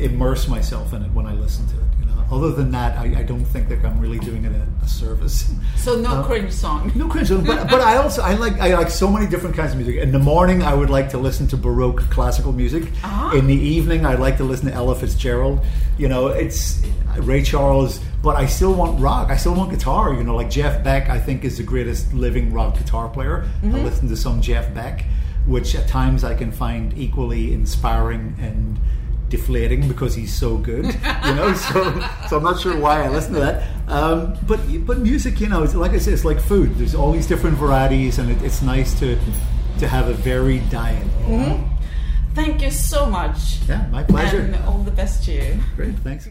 immerse 0.00 0.48
myself 0.48 0.92
in 0.92 1.02
it 1.02 1.12
when 1.12 1.26
I 1.26 1.34
listen 1.34 1.66
to 1.68 1.74
it. 1.74 1.84
You 2.00 2.06
know, 2.06 2.24
other 2.30 2.52
than 2.52 2.70
that, 2.72 2.96
I, 2.98 3.20
I 3.20 3.22
don't 3.22 3.44
think 3.44 3.68
that 3.68 3.84
I'm 3.84 4.00
really 4.00 4.18
doing 4.18 4.44
it 4.44 4.52
a, 4.52 4.66
a 4.84 4.88
service. 4.88 5.50
so 5.76 5.96
no 6.00 6.10
Uh, 6.10 6.24
cringe 6.26 6.52
song. 6.52 6.92
No 6.94 7.08
cringe, 7.08 7.28
song, 7.28 7.44
but, 7.44 7.68
but 7.70 7.80
I 7.80 7.96
also 7.96 8.22
I 8.22 8.34
like 8.34 8.58
I 8.60 8.74
like 8.74 8.90
so 8.90 9.10
many 9.10 9.26
different 9.26 9.56
kinds 9.56 9.72
of 9.72 9.78
music. 9.78 9.96
In 9.96 10.12
the 10.12 10.18
morning, 10.18 10.62
I 10.62 10.74
would 10.74 10.90
like 10.90 11.08
to 11.10 11.18
listen 11.18 11.46
to 11.48 11.56
baroque 11.56 12.00
classical 12.10 12.52
music. 12.52 12.84
Ah. 13.02 13.32
In 13.32 13.46
the 13.46 13.54
evening, 13.54 14.06
I 14.06 14.14
like 14.14 14.36
to 14.38 14.44
listen 14.44 14.66
to 14.68 14.72
Ella 14.74 14.94
Fitzgerald. 14.94 15.64
You 15.98 16.08
know, 16.08 16.28
it's 16.28 16.80
Ray 17.18 17.42
Charles, 17.42 17.98
but 18.22 18.36
I 18.36 18.46
still 18.46 18.74
want 18.74 19.00
rock. 19.00 19.30
I 19.30 19.36
still 19.36 19.54
want 19.54 19.70
guitar. 19.70 20.14
You 20.14 20.22
know, 20.22 20.36
like 20.36 20.50
Jeff 20.50 20.84
Beck, 20.84 21.08
I 21.08 21.18
think 21.18 21.44
is 21.44 21.56
the 21.56 21.64
greatest 21.64 22.12
living 22.14 22.52
rock 22.52 22.78
guitar 22.78 23.08
player. 23.08 23.48
I 23.64 23.66
listen 23.68 24.08
to 24.08 24.16
some 24.16 24.40
Jeff 24.40 24.72
Beck, 24.74 25.04
which 25.46 25.74
at 25.74 25.88
times 25.88 26.22
I 26.22 26.34
can 26.34 26.52
find 26.52 26.96
equally 26.96 27.52
inspiring 27.52 28.36
and 28.40 28.78
deflating 29.28 29.86
because 29.88 30.14
he's 30.14 30.32
so 30.32 30.56
good, 30.56 30.86
you 30.86 31.34
know. 31.34 31.54
So, 31.72 31.82
so 32.28 32.36
I'm 32.38 32.42
not 32.44 32.60
sure 32.60 32.76
why 32.78 33.04
I 33.04 33.08
listen 33.08 33.34
to 33.34 33.40
that. 33.40 33.68
Um, 33.88 34.36
but 34.46 34.60
but 34.86 34.98
music, 34.98 35.40
you 35.40 35.48
know, 35.48 35.62
it's, 35.62 35.74
like 35.74 35.92
I 35.92 35.98
said, 35.98 36.12
it's 36.14 36.24
like 36.24 36.40
food. 36.40 36.74
There's 36.76 36.94
all 36.94 37.12
these 37.12 37.26
different 37.26 37.56
varieties, 37.56 38.18
and 38.18 38.30
it, 38.30 38.42
it's 38.42 38.62
nice 38.62 38.98
to 39.00 39.18
to 39.78 39.88
have 39.88 40.08
a 40.08 40.14
varied 40.14 40.68
diet. 40.70 41.06
you 41.28 41.36
know? 41.36 41.68
Thank 42.34 42.62
you 42.62 42.70
so 42.70 43.06
much. 43.06 43.58
Yeah, 43.68 43.86
my 43.90 44.02
pleasure. 44.04 44.40
And 44.40 44.54
all 44.64 44.82
the 44.82 44.90
best 44.92 45.24
to 45.24 45.32
you. 45.32 45.60
Great, 45.76 45.94
thanks. 46.00 46.28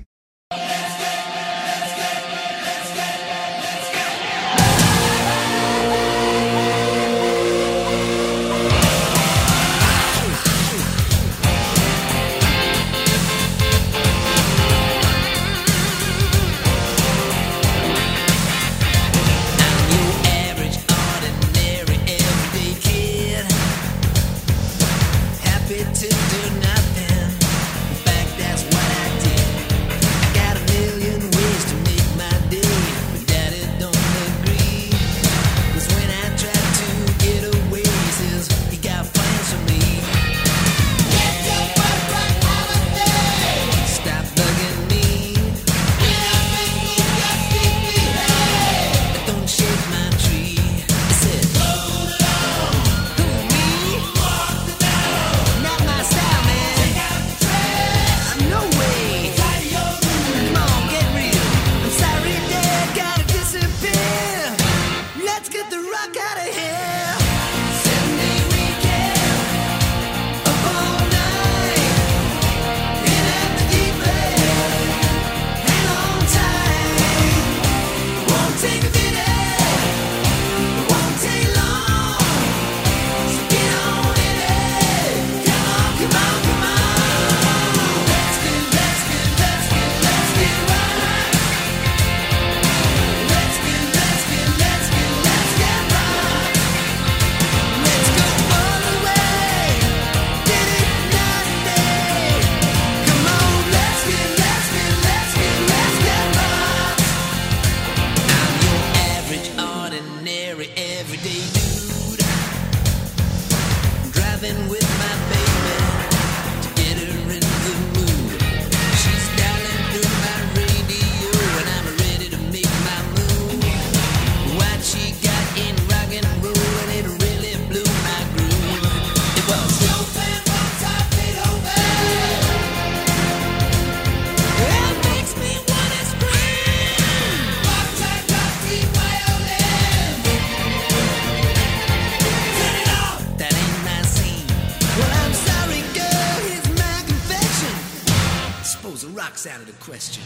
Out 149.46 149.60
of 149.60 149.68
the 149.68 149.74
question. 149.84 150.24